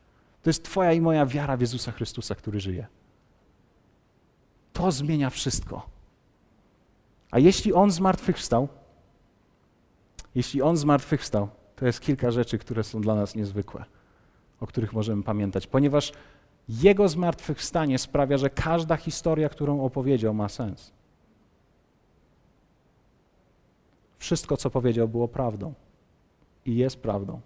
To 0.42 0.50
jest 0.50 0.64
Twoja 0.64 0.92
i 0.92 1.00
moja 1.00 1.26
wiara 1.26 1.57
w 1.57 1.61
Jezusa 1.61 1.92
Chrystusa, 1.92 2.35
który 2.35 2.61
żyje. 2.61 2.87
To 4.72 4.92
zmienia 4.92 5.31
wszystko. 5.31 5.87
A 7.31 7.38
jeśli 7.38 7.72
On 7.72 7.90
zmartwychwstał, 7.90 8.68
jeśli 10.35 10.62
On 10.62 10.76
zmartwychwstał, 10.76 11.48
to 11.76 11.87
jest 11.87 12.00
kilka 12.00 12.31
rzeczy, 12.31 12.59
które 12.59 12.85
są 12.85 13.00
dla 13.00 13.14
nas 13.14 13.35
niezwykłe, 13.35 13.85
o 14.61 14.66
których 14.66 14.92
możemy 14.92 15.22
pamiętać, 15.22 15.66
ponieważ 15.66 16.12
Jego 16.68 17.09
zmartwychwstanie 17.09 17.98
sprawia, 17.98 18.38
że 18.38 18.50
każda 18.50 18.96
historia, 18.96 19.48
którą 19.48 19.85
opowiedział, 19.85 20.35
ma 20.35 20.48
sens. 20.48 20.92
Wszystko, 24.18 24.57
co 24.57 24.70
powiedział, 24.70 25.09
było 25.09 25.29
prawdą 25.29 25.74
i 26.66 26.76
jest 26.76 26.96
prawdą. 26.96 27.40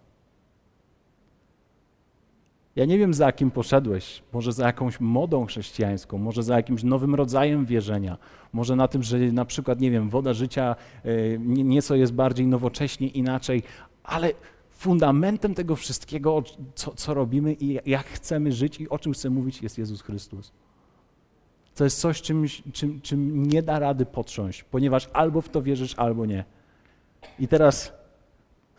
Ja 2.76 2.85
nie 2.85 2.98
wiem, 2.98 3.14
za 3.14 3.26
jakim 3.26 3.50
poszedłeś, 3.50 4.22
może 4.33 4.52
za 4.52 4.66
jakąś 4.66 5.00
modą 5.00 5.46
chrześcijańską, 5.46 6.18
może 6.18 6.42
za 6.42 6.56
jakimś 6.56 6.83
nowym 6.83 7.14
rodzajem 7.14 7.66
wierzenia, 7.66 8.18
może 8.52 8.76
na 8.76 8.88
tym, 8.88 9.02
że 9.02 9.18
na 9.18 9.44
przykład, 9.44 9.80
nie 9.80 9.90
wiem, 9.90 10.09
woda 10.09 10.33
życia 10.33 10.76
e, 11.04 11.38
nieco 11.38 11.94
jest 11.94 12.12
bardziej 12.12 12.46
nowocześnie, 12.46 13.09
inaczej, 13.09 13.62
ale 14.04 14.33
fundamentem 14.70 15.54
tego 15.54 15.76
wszystkiego, 15.76 16.42
co, 16.74 16.94
co 16.94 17.14
robimy 17.14 17.52
i 17.52 17.90
jak 17.90 18.06
chcemy 18.06 18.52
żyć 18.52 18.80
i 18.80 18.88
o 18.88 18.98
czym 18.98 19.12
chcemy 19.12 19.37
mówić, 19.37 19.62
jest 19.62 19.78
Jezus 19.78 20.02
Chrystus. 20.02 20.52
To 21.74 21.85
jest 21.85 22.00
coś, 22.00 22.22
czym, 22.22 22.44
czym, 22.72 23.00
czym 23.00 23.46
nie 23.46 23.62
da 23.62 23.78
rady 23.78 24.06
potrząść, 24.06 24.64
ponieważ 24.64 25.09
albo 25.12 25.40
w 25.40 25.48
to 25.48 25.62
wierzysz, 25.62 25.94
albo 25.96 26.26
nie. 26.26 26.44
I 27.38 27.48
teraz 27.48 28.00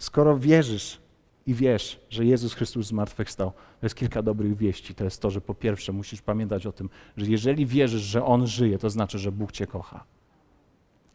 Skoro 0.01 0.37
wierzysz 0.37 1.01
i 1.47 1.53
wiesz, 1.53 1.99
że 2.09 2.25
Jezus 2.25 2.53
Chrystus 2.53 2.87
zmartwychwstał, 2.87 3.51
to 3.51 3.85
jest 3.85 3.95
kilka 3.95 4.21
dobrych 4.21 4.57
wieści. 4.57 4.95
To 4.95 5.03
jest 5.03 5.21
to, 5.21 5.29
że 5.29 5.41
po 5.41 5.55
pierwsze 5.55 5.91
musisz 5.91 6.21
pamiętać 6.21 6.65
o 6.65 6.71
tym, 6.71 6.89
że 7.17 7.25
jeżeli 7.25 7.65
wierzysz, 7.65 8.01
że 8.01 8.25
On 8.25 8.47
żyje, 8.47 8.77
to 8.77 8.89
znaczy, 8.89 9.19
że 9.19 9.31
Bóg 9.31 9.51
Cię 9.51 9.67
kocha. 9.67 10.03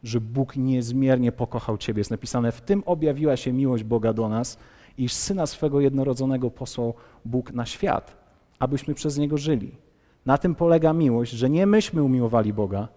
Że 0.03 0.21
Bóg 0.21 0.57
niezmiernie 0.57 1.33
pokochał 1.33 1.79
Ciebie. 1.79 2.01
Jest 2.01 2.11
napisane, 2.11 2.53
w 2.53 2.61
tym 2.61 2.83
objawiła 2.87 3.37
się 3.37 3.53
miłość 3.53 3.85
Boga 3.85 4.13
do 4.13 4.29
nas, 4.29 4.59
iż 4.99 5.13
Syna 5.13 5.47
swego 5.47 5.81
jednorodzonego 5.81 6.51
posłał 6.51 6.95
Bóg 7.25 7.53
na 7.53 7.67
świat, 7.67 8.17
abyśmy 8.59 8.95
przez 8.95 9.19
Niego 9.19 9.39
żyli. 9.39 9.75
Na 10.27 10.39
tym 10.39 10.55
polega 10.55 10.93
miłość, 10.93 11.33
że 11.33 11.51
nie 11.51 11.67
myśmy 11.67 12.03
umiłowali 12.03 12.53
Boga, 12.53 12.89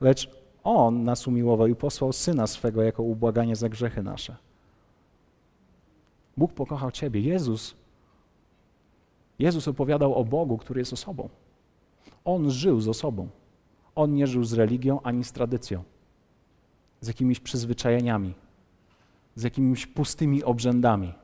lecz 0.00 0.30
On 0.64 1.04
nas 1.04 1.26
umiłował 1.26 1.66
i 1.66 1.74
posłał 1.74 2.12
Syna 2.12 2.46
swego 2.46 2.82
jako 2.82 3.02
ubłaganie 3.02 3.56
za 3.56 3.68
grzechy 3.68 4.02
nasze. 4.02 4.36
Bóg 6.36 6.52
pokochał 6.52 6.90
Ciebie. 6.90 7.20
Jezus, 7.20 7.74
Jezus 9.38 9.68
opowiadał 9.68 10.14
o 10.14 10.24
Bogu, 10.24 10.58
który 10.58 10.80
jest 10.80 10.92
osobą. 10.92 11.28
On 12.24 12.50
żył 12.50 12.80
z 12.80 12.88
osobą. 12.88 13.28
On 13.94 14.14
nie 14.14 14.26
żył 14.26 14.44
z 14.44 14.52
religią 14.52 15.00
ani 15.02 15.24
z 15.24 15.32
tradycją, 15.32 15.84
z 17.00 17.08
jakimiś 17.08 17.40
przyzwyczajeniami, 17.40 18.34
z 19.34 19.42
jakimiś 19.42 19.86
pustymi 19.86 20.44
obrzędami. 20.44 21.14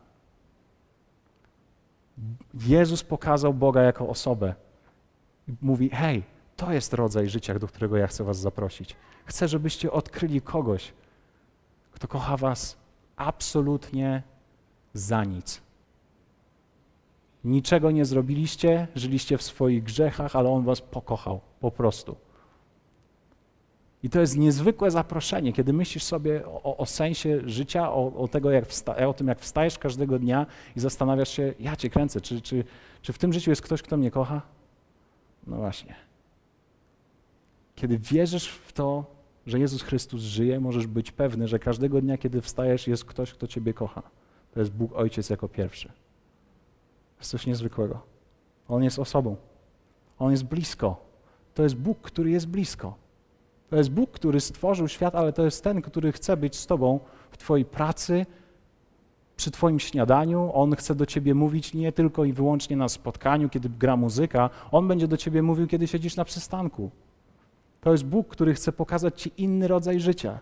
Jezus 2.67 3.03
pokazał 3.03 3.55
Boga 3.55 3.83
jako 3.83 4.09
osobę. 4.09 4.55
Mówi: 5.63 5.91
Hej, 5.91 6.23
to 6.57 6.73
jest 6.73 6.95
rodzaj 6.95 7.29
życia, 7.29 7.59
do 7.59 7.67
którego 7.67 7.97
ja 7.97 8.07
chcę 8.07 8.25
Was 8.25 8.39
zaprosić. 8.39 8.97
Chcę, 9.25 9.49
żebyście 9.49 9.93
odkryli 9.93 10.41
kogoś, 10.41 10.93
kto 11.93 12.09
kocha 12.09 12.37
Was 12.37 12.77
absolutnie 13.17 14.23
za 14.95 15.25
nic. 15.25 15.63
Niczego 17.45 17.91
nie 17.91 18.05
zrobiliście, 18.05 18.89
żyliście 18.95 19.39
w 19.39 19.43
swoich 19.43 19.83
grzechach, 19.83 20.37
ale 20.37 20.51
On 20.51 20.65
was 20.65 20.81
pokochał, 20.81 21.41
po 21.61 21.71
prostu. 21.71 22.17
I 24.03 24.11
to 24.11 24.21
jest 24.21 24.37
niezwykłe 24.37 24.91
zaproszenie, 24.91 25.53
kiedy 25.53 25.73
myślisz 25.73 26.03
sobie 26.05 26.47
o, 26.47 26.77
o 26.77 26.87
sensie 26.87 27.41
życia, 27.45 27.93
o, 27.93 28.15
o, 28.17 28.29
tego, 28.29 28.51
jak 28.51 28.65
wsta- 28.67 29.07
o 29.07 29.15
tym, 29.15 29.29
jak 29.29 29.41
wstajesz 29.41 29.79
każdego 29.79 30.19
dnia 30.19 30.47
i 30.77 30.81
zastanawiasz 30.81 31.29
się, 31.29 31.55
ja 31.61 31.77
cię 31.77 31.91
kręcę, 31.91 32.21
czy, 32.21 32.41
czy, 32.41 32.65
czy 33.03 33.13
w 33.13 33.19
tym 33.19 33.33
życiu 33.33 33.51
jest 33.51 33.63
ktoś, 33.63 33.83
kto 33.83 33.97
mnie 33.97 34.11
kocha? 34.11 34.43
No 35.47 35.57
właśnie. 35.57 35.95
Kiedy 37.75 37.99
wierzysz 37.99 38.49
w 38.49 38.73
to, 38.73 39.05
że 39.47 39.59
Jezus 39.59 39.83
Chrystus 39.83 40.23
żyje, 40.23 40.61
możesz 40.61 40.87
być 40.87 41.13
pewny, 41.13 41.49
że 41.49 41.59
każdego 41.59 42.01
dnia, 42.01 42.19
kiedy 42.19 42.41
wstajesz, 42.41 42.89
jest 42.89 43.05
ktoś, 43.05 43.33
kto 43.33 43.47
ciebie 43.47 43.75
kocha. 43.75 44.03
To 44.55 44.61
jest 44.61 44.73
Bóg 44.73 44.93
Ojciec 44.95 45.31
jako 45.31 45.49
pierwszy. 45.49 45.89
To 45.89 47.21
jest 47.21 47.31
coś 47.31 47.47
niezwykłego. 47.47 48.01
On 48.69 48.85
jest 48.85 48.99
osobą. 48.99 49.37
On 50.19 50.31
jest 50.31 50.45
blisko. 50.45 51.01
To 51.55 51.63
jest 51.63 51.75
Bóg, 51.75 52.01
który 52.01 52.31
jest 52.31 52.47
blisko. 52.47 52.95
To 53.71 53.77
jest 53.77 53.91
Bóg, 53.91 54.11
który 54.11 54.41
stworzył 54.41 54.89
świat, 54.89 55.15
ale 55.15 55.33
to 55.33 55.45
jest 55.45 55.65
ten, 55.65 55.83
który 55.83 56.13
chce 56.13 56.37
być 56.37 56.57
z 56.57 56.67
Tobą 56.67 57.01
w 57.31 57.37
Twojej 57.37 57.65
pracy, 57.65 58.27
przy 59.37 59.51
Twoim 59.51 59.81
śniadaniu. 59.81 60.51
On 60.55 60.77
chce 60.77 60.95
do 60.95 61.07
Ciebie 61.07 61.35
mówić 61.35 61.75
nie 61.75 61.93
tylko 61.93 62.25
i 62.25 62.33
wyłącznie 62.33 62.77
na 62.77 62.89
spotkaniu, 62.89 63.49
kiedy 63.49 63.69
gra 63.69 63.97
muzyka. 63.97 64.51
On 64.73 64.89
będzie 64.89 65.09
do 65.09 65.17
Ciebie 65.17 65.43
mówił, 65.43 65.67
kiedy 65.67 65.87
siedzisz 65.87 66.17
na 66.17 66.25
przystanku. 66.25 66.91
To 67.81 67.93
jest 67.93 68.05
Bóg, 68.05 68.29
który 68.29 68.55
chce 68.55 68.73
pokazać 68.73 69.23
Ci 69.23 69.33
inny 69.37 69.69
rodzaj 69.69 70.01
życia. 70.01 70.39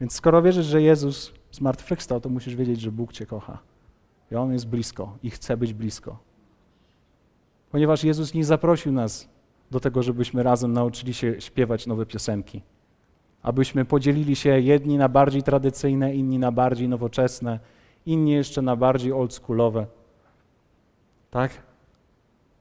Więc 0.00 0.12
skoro 0.12 0.42
wierzysz, 0.42 0.66
że 0.66 0.82
Jezus 0.82 1.32
zmartwychwstał, 1.54 2.20
to 2.20 2.28
musisz 2.28 2.56
wiedzieć, 2.56 2.80
że 2.80 2.92
Bóg 2.92 3.12
Cię 3.12 3.26
kocha. 3.26 3.58
I 4.32 4.34
On 4.34 4.52
jest 4.52 4.68
blisko 4.68 5.18
i 5.22 5.30
chce 5.30 5.56
być 5.56 5.74
blisko. 5.74 6.18
Ponieważ 7.70 8.04
Jezus 8.04 8.34
nie 8.34 8.44
zaprosił 8.44 8.92
nas 8.92 9.28
do 9.70 9.80
tego, 9.80 10.02
żebyśmy 10.02 10.42
razem 10.42 10.72
nauczyli 10.72 11.14
się 11.14 11.40
śpiewać 11.40 11.86
nowe 11.86 12.06
piosenki. 12.06 12.62
Abyśmy 13.42 13.84
podzielili 13.84 14.36
się 14.36 14.60
jedni 14.60 14.98
na 14.98 15.08
bardziej 15.08 15.42
tradycyjne, 15.42 16.14
inni 16.14 16.38
na 16.38 16.52
bardziej 16.52 16.88
nowoczesne, 16.88 17.60
inni 18.06 18.30
jeszcze 18.30 18.62
na 18.62 18.76
bardziej 18.76 19.12
oldschoolowe. 19.12 19.86
Tak? 21.30 21.50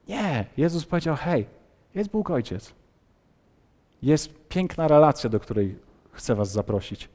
Nie. 0.07 0.45
Jezus 0.57 0.85
powiedział: 0.85 1.15
Hej, 1.15 1.45
jest 1.95 2.09
Bóg 2.09 2.29
Ojciec. 2.29 2.73
Jest 4.01 4.47
piękna 4.49 4.87
relacja, 4.87 5.29
do 5.29 5.39
której 5.39 5.75
chcę 6.11 6.35
Was 6.35 6.51
zaprosić. 6.51 7.09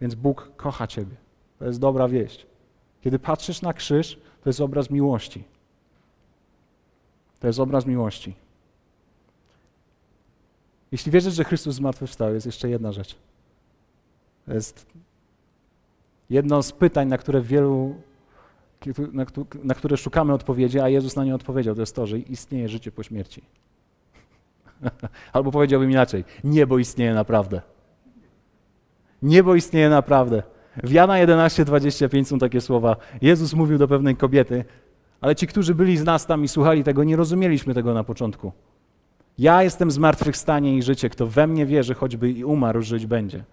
Więc 0.00 0.14
Bóg 0.14 0.52
kocha 0.56 0.86
Ciebie. 0.86 1.16
To 1.58 1.64
jest 1.64 1.80
dobra 1.80 2.08
wieść. 2.08 2.46
Kiedy 3.00 3.18
patrzysz 3.18 3.62
na 3.62 3.72
krzyż, 3.72 4.20
to 4.42 4.48
jest 4.48 4.60
obraz 4.60 4.90
miłości. 4.90 5.44
To 7.40 7.46
jest 7.46 7.60
obraz 7.60 7.86
miłości. 7.86 8.34
Jeśli 10.92 11.12
wierzysz, 11.12 11.34
że 11.34 11.44
Chrystus 11.44 11.74
zmartwychwstał, 11.74 12.34
jest 12.34 12.46
jeszcze 12.46 12.68
jedna 12.68 12.92
rzecz. 12.92 13.16
To 14.46 14.54
jest 14.54 14.86
jedno 16.30 16.62
z 16.62 16.72
pytań, 16.72 17.08
na 17.08 17.18
które 17.18 17.40
wielu, 17.40 17.94
na 19.64 19.74
które 19.74 19.96
szukamy 19.96 20.32
odpowiedzi, 20.32 20.80
a 20.80 20.88
Jezus 20.88 21.16
na 21.16 21.24
nie 21.24 21.34
odpowiedział. 21.34 21.74
To 21.74 21.80
jest 21.80 21.94
to, 21.94 22.06
że 22.06 22.18
istnieje 22.18 22.68
życie 22.68 22.92
po 22.92 23.02
śmierci. 23.02 23.42
Albo 25.32 25.50
powiedziałbym 25.50 25.90
inaczej, 25.90 26.24
niebo 26.44 26.78
istnieje 26.78 27.14
naprawdę. 27.14 27.62
Niebo 29.22 29.54
istnieje 29.54 29.90
naprawdę. 29.90 30.42
W 30.82 30.90
Jana 30.92 31.14
11:25 31.14 32.24
są 32.24 32.38
takie 32.38 32.60
słowa. 32.60 32.96
Jezus 33.22 33.54
mówił 33.54 33.78
do 33.78 33.88
pewnej 33.88 34.16
kobiety, 34.16 34.64
ale 35.20 35.36
ci, 35.36 35.46
którzy 35.46 35.74
byli 35.74 35.96
z 35.96 36.04
nas 36.04 36.26
tam 36.26 36.44
i 36.44 36.48
słuchali 36.48 36.84
tego, 36.84 37.04
nie 37.04 37.16
rozumieliśmy 37.16 37.74
tego 37.74 37.94
na 37.94 38.04
początku. 38.04 38.52
Ja 39.38 39.62
jestem 39.62 39.90
zmartwychwstanie 39.90 40.76
i 40.76 40.82
życie. 40.82 41.10
Kto 41.10 41.26
we 41.26 41.46
mnie 41.46 41.66
wierzy, 41.66 41.94
choćby 41.94 42.30
i 42.30 42.44
umarł, 42.44 42.82
żyć 42.82 43.06
będzie. 43.06 43.44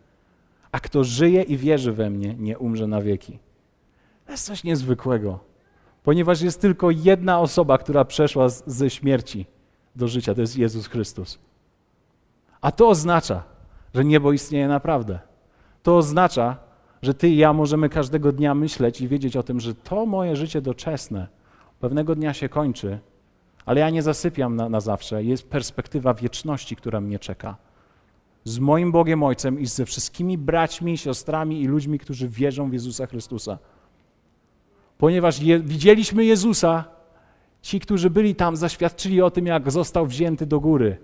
A 0.72 0.80
kto 0.80 1.04
żyje 1.04 1.42
i 1.42 1.58
wierzy 1.58 1.92
we 1.92 2.10
mnie, 2.10 2.36
nie 2.36 2.58
umrze 2.58 2.88
na 2.88 3.02
wieki. 3.02 3.40
To 4.26 4.32
jest 4.32 4.46
coś 4.46 4.64
niezwykłego, 4.64 5.40
ponieważ 6.04 6.42
jest 6.42 6.62
tylko 6.62 6.92
jedna 6.92 7.40
osoba, 7.40 7.78
która 7.78 8.06
przeszła 8.06 8.50
ze 8.50 8.90
śmierci 8.90 9.46
do 9.96 10.08
życia. 10.08 10.36
To 10.36 10.42
jest 10.42 10.58
Jezus 10.58 10.88
Chrystus. 10.88 11.40
A 12.62 12.72
to 12.72 12.90
oznacza, 12.90 13.44
że 13.94 14.06
niebo 14.06 14.32
istnieje 14.32 14.68
naprawdę. 14.68 15.20
To 15.84 15.98
oznacza, 15.98 16.58
że 17.02 17.14
ty 17.14 17.30
i 17.30 17.38
ja 17.38 17.54
możemy 17.54 17.90
każdego 17.90 18.32
dnia 18.32 18.56
myśleć 18.56 19.02
i 19.02 19.08
wiedzieć 19.08 19.38
o 19.38 19.44
tym, 19.44 19.60
że 19.60 19.76
to 19.76 20.06
moje 20.06 20.36
życie 20.36 20.62
doczesne 20.62 21.28
pewnego 21.80 22.16
dnia 22.16 22.34
się 22.34 22.50
kończy, 22.50 23.00
ale 23.66 23.80
ja 23.80 23.90
nie 23.90 24.02
zasypiam 24.02 24.56
na, 24.56 24.70
na 24.70 24.80
zawsze. 24.80 25.24
Jest 25.24 25.50
perspektywa 25.50 26.14
wieczności, 26.14 26.76
która 26.76 27.02
mnie 27.02 27.20
czeka. 27.20 27.56
Z 28.44 28.60
moim 28.60 28.92
Bogiem 28.92 29.24
Ojcem 29.24 29.60
i 29.60 29.66
ze 29.66 29.86
wszystkimi 29.86 30.38
braćmi, 30.38 30.98
siostrami 30.98 31.62
i 31.62 31.68
ludźmi, 31.68 32.00
którzy 32.00 32.30
wierzą 32.30 32.70
w 32.70 32.74
Jezusa 32.74 33.06
Chrystusa. 33.06 33.58
Ponieważ 34.98 35.42
je, 35.42 35.60
widzieliśmy 35.60 36.26
Jezusa, 36.26 36.84
ci, 37.62 37.80
którzy 37.80 38.10
byli 38.10 38.36
tam, 38.36 38.56
zaświadczyli 38.56 39.22
o 39.22 39.32
tym, 39.32 39.46
jak 39.46 39.72
został 39.72 40.06
wzięty 40.06 40.46
do 40.46 40.60
góry. 40.60 40.98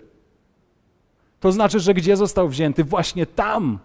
To 1.40 1.52
znaczy, 1.52 1.80
że 1.80 1.94
gdzie 1.94 2.16
został 2.16 2.48
wzięty? 2.48 2.84
Właśnie 2.84 3.26
tam, 3.26 3.78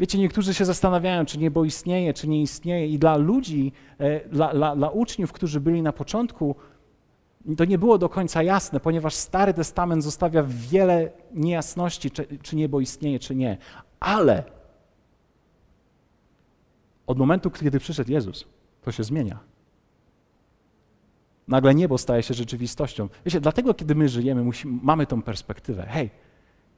Wiecie, 0.00 0.18
niektórzy 0.18 0.54
się 0.54 0.64
zastanawiają, 0.64 1.26
czy 1.26 1.38
niebo 1.38 1.64
istnieje, 1.64 2.14
czy 2.14 2.28
nie 2.28 2.42
istnieje, 2.42 2.86
i 2.86 2.98
dla 2.98 3.16
ludzi, 3.16 3.72
e, 3.98 4.28
dla, 4.28 4.54
dla, 4.54 4.76
dla 4.76 4.90
uczniów, 4.90 5.32
którzy 5.32 5.60
byli 5.60 5.82
na 5.82 5.92
początku, 5.92 6.54
to 7.56 7.64
nie 7.64 7.78
było 7.78 7.98
do 7.98 8.08
końca 8.08 8.42
jasne, 8.42 8.80
ponieważ 8.80 9.14
Stary 9.14 9.54
Testament 9.54 10.04
zostawia 10.04 10.44
wiele 10.46 11.10
niejasności, 11.34 12.10
czy, 12.10 12.26
czy 12.42 12.56
niebo 12.56 12.80
istnieje, 12.80 13.18
czy 13.18 13.34
nie. 13.34 13.58
Ale 14.00 14.44
od 17.06 17.18
momentu, 17.18 17.50
kiedy 17.50 17.78
przyszedł 17.78 18.12
Jezus, 18.12 18.44
to 18.82 18.92
się 18.92 19.04
zmienia. 19.04 19.38
Nagle 21.48 21.74
niebo 21.74 21.98
staje 21.98 22.22
się 22.22 22.34
rzeczywistością. 22.34 23.08
Wiecie, 23.24 23.40
dlatego, 23.40 23.74
kiedy 23.74 23.94
my 23.94 24.08
żyjemy, 24.08 24.44
musimy, 24.44 24.78
mamy 24.82 25.06
tą 25.06 25.22
perspektywę. 25.22 25.86
Hej, 25.88 26.10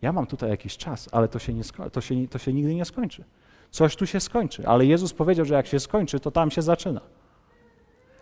ja 0.02 0.12
mam 0.12 0.26
tutaj 0.26 0.50
jakiś 0.50 0.76
czas, 0.76 1.08
ale 1.12 1.28
to 1.28 1.38
się, 1.38 1.54
nie 1.54 1.62
to, 1.92 2.00
się, 2.00 2.28
to 2.28 2.38
się 2.38 2.52
nigdy 2.52 2.74
nie 2.74 2.84
skończy. 2.84 3.24
Coś 3.70 3.96
tu 3.96 4.06
się 4.06 4.20
skończy, 4.20 4.66
ale 4.66 4.86
Jezus 4.86 5.12
powiedział, 5.12 5.44
że 5.44 5.54
jak 5.54 5.66
się 5.66 5.80
skończy, 5.80 6.20
to 6.20 6.30
tam 6.30 6.50
się 6.50 6.62
zaczyna. 6.62 7.00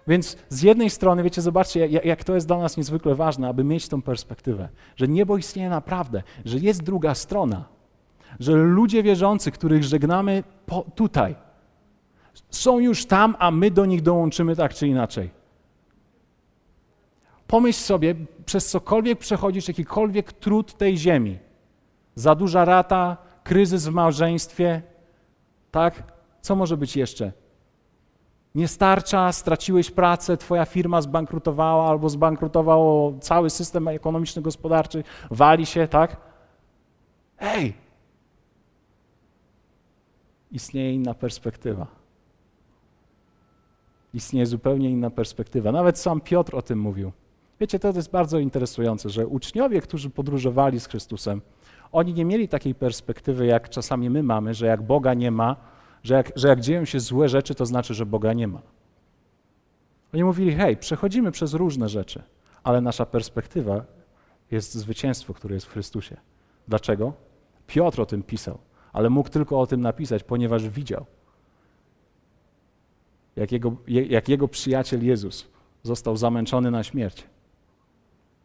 Więc 0.09 0.37
z 0.49 0.63
jednej 0.63 0.91
strony, 0.91 1.23
wiecie, 1.23 1.43
zobaczcie, 1.43 1.87
jak, 1.87 2.05
jak, 2.05 2.25
to 2.25 2.35
jest 2.35 2.47
dla 2.47 2.59
nas 2.59 2.77
niezwykle 2.77 3.15
ważne, 3.15 3.49
aby 3.49 3.65
mieć 3.65 3.89
tą 3.89 4.03
perspektywę, 4.03 4.69
że 4.97 5.09
niebo 5.09 5.37
istnieje 5.37 5.71
naprawdę, 5.71 6.23
że 6.45 6.59
jest 6.59 6.83
druga 6.83 7.15
strona, 7.15 7.65
że 8.41 8.53
ludzie 8.53 9.03
wierzący, 9.03 9.51
których 9.51 9.85
żegnamy 9.85 10.45
po, 10.67 10.85
tutaj, 10.95 11.35
są 12.51 12.79
już 12.79 13.07
tam, 13.07 13.37
a 13.39 13.51
my 13.51 13.71
do 13.71 13.87
nich 13.87 14.03
dołączymy 14.03 14.57
tak 14.57 14.75
czy 14.75 14.89
inaczej. 14.89 15.31
Pomyśl 17.47 17.79
sobie, 17.79 18.15
przez 18.47 18.71
cokolwiek 18.71 19.19
przechodzisz, 19.19 19.69
jakikolwiek 19.69 20.33
trud 20.33 20.75
tej 20.75 20.99
ziemi, 20.99 21.39
za 22.19 22.35
duża 22.35 22.65
rata, 22.65 23.17
kryzys 23.45 23.89
w 23.89 23.93
małżeństwie, 23.93 24.83
tak? 25.71 26.03
Co 26.41 26.57
może 26.57 26.77
być 26.77 26.97
jeszcze? 26.97 27.33
Nie 28.55 28.69
starcza, 28.69 29.33
straciłeś 29.33 29.91
pracę, 29.91 30.37
twoja 30.37 30.65
firma 30.65 31.03
zbankrutowała 31.03 31.89
albo 31.89 32.09
zbankrutowało 32.09 33.19
cały 33.21 33.51
system 33.51 33.89
ekonomiczny, 33.89 34.43
gospodarczy, 34.43 35.05
wali 35.31 35.67
się, 35.67 35.89
tak? 35.89 36.17
Hej! 37.37 37.75
Istnieje 40.53 40.95
inna 40.95 41.15
perspektywa. 41.15 41.87
Istnieje 44.15 44.47
zupełnie 44.47 44.91
inna 44.91 45.11
perspektywa. 45.11 45.73
Nawet 45.73 45.99
sam 45.99 46.21
Piotr 46.21 46.57
o 46.57 46.63
tym 46.63 46.81
mówił. 46.81 47.13
Wiecie, 47.61 47.79
to 47.79 47.89
jest 47.89 48.11
bardzo 48.11 48.39
interesujące, 48.39 49.11
że 49.11 49.27
uczniowie, 49.27 49.81
którzy 49.81 50.11
podróżowali 50.11 50.81
z 50.81 50.87
Chrystusem, 50.87 51.41
oni 51.93 52.15
nie 52.15 52.25
mieli 52.25 52.49
takiej 52.49 52.75
perspektywy, 52.75 53.47
jak 53.47 53.69
czasami 53.69 54.11
my 54.11 54.23
mamy, 54.23 54.55
że 54.55 54.67
jak 54.67 54.83
Boga 54.83 55.15
nie 55.15 55.31
ma, 55.31 55.57
że 56.03 56.15
jak, 56.15 56.33
że 56.37 56.49
jak 56.49 56.61
dzieją 56.61 56.85
się 56.85 57.01
złe 57.01 57.29
rzeczy, 57.29 57.55
to 57.55 57.67
znaczy, 57.67 57.95
że 57.95 58.07
Boga 58.07 58.33
nie 58.33 58.49
ma. 58.49 58.63
Oni 60.15 60.25
mówili, 60.25 60.55
hej, 60.55 60.77
przechodzimy 60.77 61.31
przez 61.33 61.55
różne 61.55 61.89
rzeczy, 61.89 62.23
ale 62.63 62.81
nasza 62.81 63.07
perspektywa 63.07 63.85
jest 64.51 64.75
zwycięstwo, 64.75 65.35
które 65.35 65.55
jest 65.55 65.67
w 65.67 65.73
Chrystusie. 65.73 66.17
Dlaczego? 66.69 67.13
Piotr 67.67 68.01
o 68.01 68.07
tym 68.07 68.23
pisał, 68.23 68.59
ale 68.93 69.11
mógł 69.11 69.29
tylko 69.29 69.61
o 69.61 69.67
tym 69.67 69.81
napisać, 69.81 70.23
ponieważ 70.23 70.69
widział, 70.69 71.07
jak 73.37 73.53
jego, 73.53 73.77
jak 73.87 74.29
jego 74.29 74.49
przyjaciel 74.49 75.07
Jezus 75.07 75.47
został 75.83 76.17
zamęczony 76.17 76.71
na 76.71 76.83
śmierć, 76.83 77.25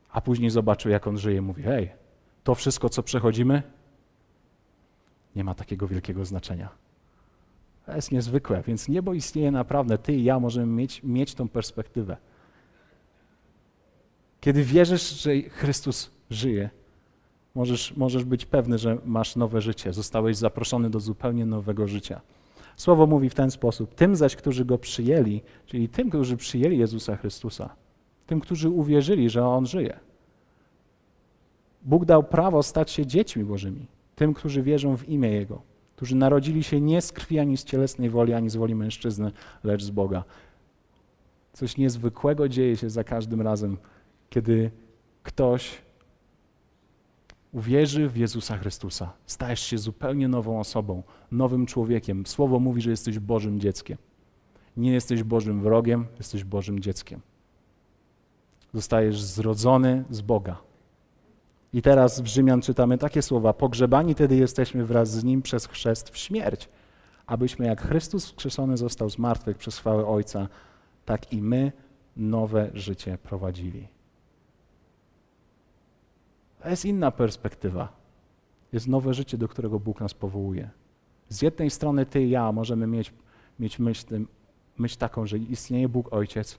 a 0.09 0.21
później 0.21 0.49
zobaczył, 0.49 0.91
jak 0.91 1.07
on 1.07 1.17
żyje. 1.17 1.41
Mówi, 1.41 1.63
hej, 1.63 2.02
to 2.43 2.55
wszystko, 2.55 2.89
co 2.89 3.03
przechodzimy, 3.03 3.63
nie 5.35 5.43
ma 5.43 5.55
takiego 5.55 5.87
wielkiego 5.87 6.25
znaczenia. 6.25 6.69
To 7.85 7.95
jest 7.95 8.11
niezwykłe, 8.11 8.63
więc 8.67 8.87
niebo 8.87 9.13
istnieje 9.13 9.51
naprawdę. 9.51 9.97
Ty 9.97 10.13
i 10.13 10.23
ja 10.23 10.39
możemy 10.39 10.67
mieć, 10.67 11.03
mieć 11.03 11.35
tą 11.35 11.49
perspektywę. 11.49 12.17
Kiedy 14.41 14.63
wierzysz, 14.63 15.21
że 15.21 15.41
Chrystus 15.41 16.11
żyje, 16.29 16.69
możesz, 17.55 17.97
możesz 17.97 18.23
być 18.23 18.45
pewny, 18.45 18.77
że 18.77 18.97
masz 19.05 19.35
nowe 19.35 19.61
życie. 19.61 19.93
Zostałeś 19.93 20.37
zaproszony 20.37 20.89
do 20.89 20.99
zupełnie 20.99 21.45
nowego 21.45 21.87
życia. 21.87 22.21
Słowo 22.75 23.07
mówi 23.07 23.29
w 23.29 23.35
ten 23.35 23.51
sposób: 23.51 23.95
Tym 23.95 24.15
zaś, 24.15 24.35
którzy 24.35 24.65
go 24.65 24.77
przyjęli, 24.77 25.41
czyli 25.65 25.89
tym, 25.89 26.09
którzy 26.09 26.37
przyjęli 26.37 26.77
Jezusa 26.77 27.15
Chrystusa, 27.15 27.75
tym, 28.27 28.39
którzy 28.39 28.69
uwierzyli, 28.69 29.29
że 29.29 29.47
On 29.47 29.65
żyje, 29.65 29.99
Bóg 31.85 32.05
dał 32.05 32.23
prawo 32.23 32.63
stać 32.63 32.91
się 32.91 33.05
dziećmi 33.05 33.43
Bożymi, 33.43 33.87
tym, 34.15 34.33
którzy 34.33 34.63
wierzą 34.63 34.97
w 34.97 35.09
imię 35.09 35.29
Jego, 35.29 35.61
którzy 35.95 36.15
narodzili 36.15 36.63
się 36.63 36.81
nie 36.81 37.01
z 37.01 37.11
krwi 37.11 37.39
ani 37.39 37.57
z 37.57 37.63
cielesnej 37.63 38.09
woli, 38.09 38.33
ani 38.33 38.49
z 38.49 38.55
woli 38.55 38.75
mężczyzny, 38.75 39.31
lecz 39.63 39.83
z 39.83 39.89
Boga. 39.89 40.23
Coś 41.53 41.77
niezwykłego 41.77 42.49
dzieje 42.49 42.77
się 42.77 42.89
za 42.89 43.03
każdym 43.03 43.41
razem, 43.41 43.77
kiedy 44.29 44.71
ktoś 45.23 45.81
uwierzy 47.51 48.09
w 48.09 48.17
Jezusa 48.17 48.57
Chrystusa. 48.57 49.13
Stajesz 49.25 49.59
się 49.59 49.77
zupełnie 49.77 50.27
nową 50.27 50.59
osobą, 50.59 51.03
nowym 51.31 51.65
człowiekiem. 51.65 52.25
Słowo 52.25 52.59
mówi, 52.59 52.81
że 52.81 52.89
jesteś 52.89 53.19
Bożym 53.19 53.59
dzieckiem. 53.59 53.97
Nie 54.77 54.93
jesteś 54.93 55.23
Bożym 55.23 55.61
wrogiem, 55.61 56.05
jesteś 56.17 56.43
Bożym 56.43 56.79
dzieckiem. 56.79 57.21
Zostajesz 58.73 59.21
zrodzony 59.21 60.03
z 60.09 60.21
Boga. 60.21 60.72
I 61.73 61.81
teraz 61.81 62.21
w 62.21 62.25
Rzymian 62.25 62.61
czytamy 62.61 62.97
takie 62.97 63.21
słowa: 63.21 63.53
Pogrzebani 63.53 64.15
tedy 64.15 64.35
jesteśmy 64.35 64.85
wraz 64.85 65.11
z 65.11 65.23
Nim 65.23 65.41
przez 65.41 65.67
chrzest 65.67 66.09
w 66.09 66.17
śmierć, 66.17 66.69
abyśmy 67.27 67.65
jak 67.65 67.81
Chrystus 67.81 68.25
wskrzeszony 68.25 68.77
został 68.77 69.09
z 69.09 69.17
martwych 69.17 69.57
przez 69.57 69.77
chwałę 69.77 70.05
Ojca, 70.05 70.47
tak 71.05 71.33
i 71.33 71.41
my 71.41 71.71
nowe 72.17 72.69
życie 72.73 73.17
prowadzili. 73.23 73.87
To 76.61 76.69
jest 76.69 76.85
inna 76.85 77.11
perspektywa. 77.11 78.03
Jest 78.73 78.87
nowe 78.87 79.13
życie, 79.13 79.37
do 79.37 79.47
którego 79.47 79.79
Bóg 79.79 79.99
nas 79.99 80.13
powołuje. 80.13 80.69
Z 81.29 81.41
jednej 81.41 81.69
strony 81.69 82.05
ty 82.05 82.23
i 82.23 82.29
ja 82.29 82.51
możemy 82.51 82.87
mieć, 82.87 83.13
mieć 83.59 83.79
myśl, 83.79 84.05
myśl 84.77 84.97
taką, 84.97 85.25
że 85.25 85.37
istnieje 85.37 85.89
Bóg 85.89 86.13
Ojciec, 86.13 86.57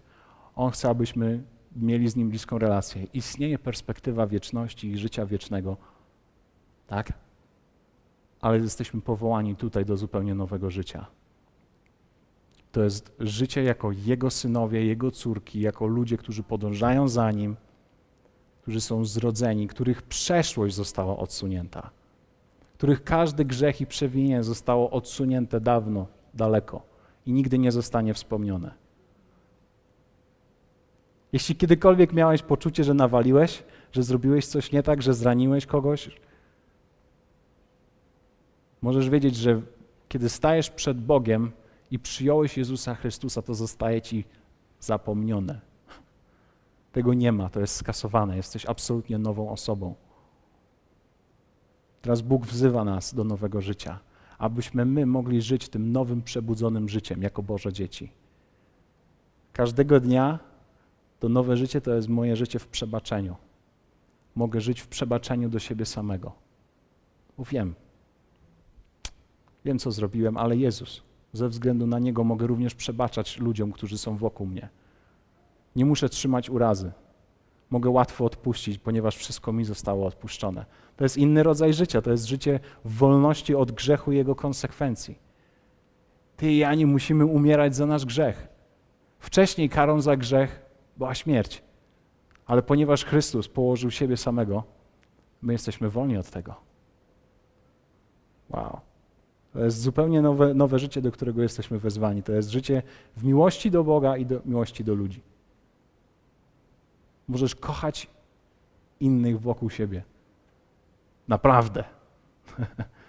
On 0.57 0.70
chce, 0.70 0.88
abyśmy 0.88 1.42
mieli 1.76 2.08
z 2.08 2.16
Nim 2.16 2.30
bliską 2.30 2.58
relację. 2.58 3.06
Istnieje 3.12 3.58
perspektywa 3.58 4.26
wieczności 4.26 4.90
i 4.90 4.98
życia 4.98 5.26
wiecznego, 5.26 5.76
tak? 6.87 7.12
Ale 8.40 8.58
jesteśmy 8.58 9.00
powołani 9.00 9.56
tutaj 9.56 9.84
do 9.84 9.96
zupełnie 9.96 10.34
nowego 10.34 10.70
życia. 10.70 11.06
To 12.72 12.82
jest 12.82 13.12
życie 13.20 13.62
jako 13.62 13.92
Jego 13.92 14.30
synowie, 14.30 14.87
Jego 14.87 15.10
córki, 15.10 15.60
jako 15.60 15.87
ludzie, 15.87 16.16
którzy 16.16 16.42
podążają 16.42 17.08
za 17.08 17.30
Nim, 17.30 17.56
którzy 18.62 18.80
są 18.80 19.04
zrodzeni, 19.04 19.68
których 19.68 20.02
przeszłość 20.02 20.74
została 20.74 21.16
odsunięta, 21.16 21.90
których 22.74 23.04
każdy 23.04 23.44
grzech 23.44 23.80
i 23.80 23.87
przewinienie 23.87 24.42
zostało 24.42 24.90
odsunięte 24.90 25.60
dawno, 25.60 26.06
daleko 26.34 26.82
i 27.26 27.32
nigdy 27.32 27.58
nie 27.58 27.72
zostanie 27.72 28.14
wspomnione. 28.14 28.84
Jeśli 31.35 31.57
kiedykolwiek 31.57 32.12
miałeś 32.12 32.42
poczucie, 32.42 32.85
że 32.85 32.94
nawaliłeś, 32.94 33.62
że 33.92 34.03
zrobiłeś 34.03 34.47
coś 34.47 34.73
nie 34.73 34.83
tak, 34.83 35.03
że 35.03 35.14
zraniłeś 35.14 35.66
kogoś, 35.66 36.11
możesz 38.83 39.11
wiedzieć, 39.11 39.37
że 39.37 39.61
kiedy 40.09 40.29
stajesz 40.29 40.70
przed 40.70 41.01
Bogiem 41.01 41.53
i 41.90 41.99
przyjąłeś 41.99 42.57
Jezusa 42.57 42.94
Chrystusa, 42.94 43.42
to 43.42 43.55
zostaje 43.55 44.03
ci 44.03 44.25
zapomnione. 44.81 45.61
Tego 46.92 47.14
nie 47.14 47.33
ma, 47.33 47.49
to 47.49 47.61
jest 47.61 47.77
skasowane, 47.77 48.37
jesteś 48.37 48.66
absolutnie 48.66 49.18
nową 49.18 49.51
osobą. 49.51 49.94
Teraz 52.03 52.23
Bóg 52.23 52.47
wzywa 52.47 52.85
nas 52.85 53.14
do 53.14 53.25
nowego 53.25 53.61
życia, 53.61 53.99
abyśmy 54.38 54.85
my 54.85 55.07
mogli 55.07 55.42
żyć 55.42 55.68
tym 55.68 55.92
nowym, 55.92 56.23
przebudzonym 56.23 56.88
życiem 56.88 57.23
jako 57.23 57.42
Boże 57.42 57.73
dzieci. 57.73 58.12
Każdego 59.53 60.01
dnia 60.01 60.53
to 61.24 61.28
nowe 61.28 61.56
życie 61.56 61.80
to 61.80 61.94
jest 61.94 62.08
moje 62.08 62.37
życie 62.37 62.58
w 62.58 62.68
przebaczeniu. 62.68 63.37
Mogę 64.34 64.60
żyć 64.60 64.80
w 64.80 64.88
przebaczeniu 64.88 65.48
do 65.48 65.58
siebie 65.58 65.87
samego. 65.87 66.32
Bo 67.38 67.44
wiem, 67.44 67.74
wiem 69.64 69.78
co 69.78 69.90
zrobiłem, 69.90 70.37
ale 70.37 70.56
Jezus, 70.56 71.02
ze 71.32 71.48
względu 71.48 71.87
na 71.87 71.98
Niego 71.98 72.24
mogę 72.24 72.46
również 72.46 72.74
przebaczać 72.74 73.38
ludziom, 73.38 73.72
którzy 73.72 73.98
są 73.98 74.16
wokół 74.16 74.46
mnie. 74.46 74.68
Nie 75.76 75.84
muszę 75.84 76.08
trzymać 76.08 76.50
urazy. 76.50 76.92
Mogę 77.70 77.90
łatwo 77.90 78.24
odpuścić, 78.24 78.78
ponieważ 78.78 79.16
wszystko 79.16 79.52
mi 79.52 79.64
zostało 79.64 80.06
odpuszczone. 80.06 80.66
To 80.96 81.04
jest 81.04 81.16
inny 81.16 81.42
rodzaj 81.42 81.74
życia, 81.74 82.02
to 82.02 82.10
jest 82.10 82.24
życie 82.24 82.60
w 82.84 82.96
wolności 82.96 83.54
od 83.54 83.72
grzechu 83.72 84.12
i 84.12 84.16
jego 84.16 84.34
konsekwencji. 84.34 85.18
Ty 86.37 86.52
i 86.52 86.58
ja 86.58 86.74
nie 86.74 86.87
musimy 86.87 87.26
umierać 87.26 87.76
za 87.76 87.87
nasz 87.87 88.04
grzech. 88.04 88.48
Wcześniej 89.18 89.68
karą 89.68 90.00
za 90.00 90.16
grzech 90.16 90.63
była 90.96 91.14
śmierć. 91.14 91.62
Ale 92.46 92.62
ponieważ 92.62 93.04
Chrystus 93.04 93.48
położył 93.48 93.90
siebie 93.90 94.16
samego, 94.16 94.64
my 95.42 95.52
jesteśmy 95.52 95.90
wolni 95.90 96.16
od 96.16 96.30
tego. 96.30 96.54
Wow. 98.50 98.80
To 99.52 99.64
jest 99.64 99.80
zupełnie 99.80 100.22
nowe, 100.22 100.54
nowe 100.54 100.78
życie, 100.78 101.02
do 101.02 101.12
którego 101.12 101.42
jesteśmy 101.42 101.78
wezwani. 101.78 102.22
To 102.22 102.33
jest 102.33 102.50
życie 102.50 102.83
w 103.16 103.24
miłości 103.24 103.70
do 103.70 103.85
Boga 103.85 104.16
i 104.16 104.26
do 104.26 104.40
miłości 104.44 104.85
do 104.85 104.94
ludzi. 104.94 105.22
Możesz 107.28 107.54
kochać 107.54 108.11
innych 109.00 109.40
wokół 109.40 109.70
siebie. 109.70 110.02
Naprawdę. 111.28 111.85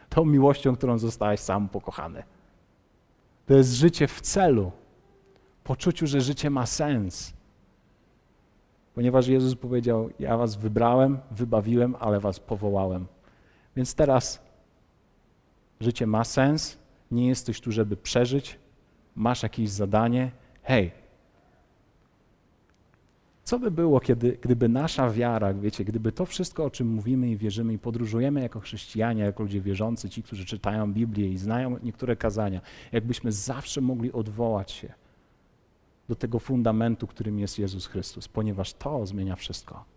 Tą 0.09 0.25
miłością, 0.25 0.75
którą 0.75 0.97
zostałeś 0.97 1.39
sam 1.39 1.69
pokochany. 1.69 2.23
To 3.45 3.53
jest 3.53 3.73
życie 3.73 4.07
w 4.07 4.21
celu, 4.21 4.71
poczuciu, 5.63 6.07
że 6.07 6.21
życie 6.21 6.49
ma 6.49 6.65
sens. 6.65 7.33
Ponieważ 8.95 9.27
Jezus 9.27 9.55
powiedział: 9.55 10.09
Ja 10.19 10.37
was 10.37 10.55
wybrałem, 10.55 11.17
wybawiłem, 11.31 11.95
ale 11.99 12.19
was 12.19 12.39
powołałem. 12.39 13.05
Więc 13.75 13.95
teraz 13.95 14.41
życie 15.79 16.07
ma 16.07 16.23
sens, 16.23 16.77
nie 17.11 17.27
jesteś 17.27 17.61
tu, 17.61 17.71
żeby 17.71 17.97
przeżyć, 17.97 18.59
masz 19.15 19.43
jakieś 19.43 19.69
zadanie. 19.69 20.31
Hej, 20.63 20.91
co 23.43 23.59
by 23.59 23.71
było, 23.71 23.99
kiedy, 23.99 24.37
gdyby 24.41 24.69
nasza 24.69 25.09
wiara, 25.09 25.53
wiecie, 25.53 25.85
gdyby 25.85 26.11
to 26.11 26.25
wszystko, 26.25 26.65
o 26.65 26.69
czym 26.69 26.87
mówimy 26.87 27.29
i 27.29 27.37
wierzymy 27.37 27.73
i 27.73 27.79
podróżujemy 27.79 28.41
jako 28.41 28.59
chrześcijanie, 28.59 29.23
jako 29.23 29.43
ludzie 29.43 29.61
wierzący, 29.61 30.09
ci, 30.09 30.23
którzy 30.23 30.45
czytają 30.45 30.93
Biblię 30.93 31.27
i 31.27 31.37
znają 31.37 31.77
niektóre 31.83 32.15
kazania, 32.15 32.61
jakbyśmy 32.91 33.31
zawsze 33.31 33.81
mogli 33.81 34.11
odwołać 34.11 34.71
się 34.71 34.93
do 36.09 36.15
tego 36.15 36.39
fundamentu, 36.39 37.07
którym 37.07 37.39
jest 37.39 37.59
Jezus 37.59 37.87
Chrystus, 37.87 38.27
ponieważ 38.27 38.73
to 38.73 39.05
zmienia 39.05 39.35
wszystko. 39.35 39.94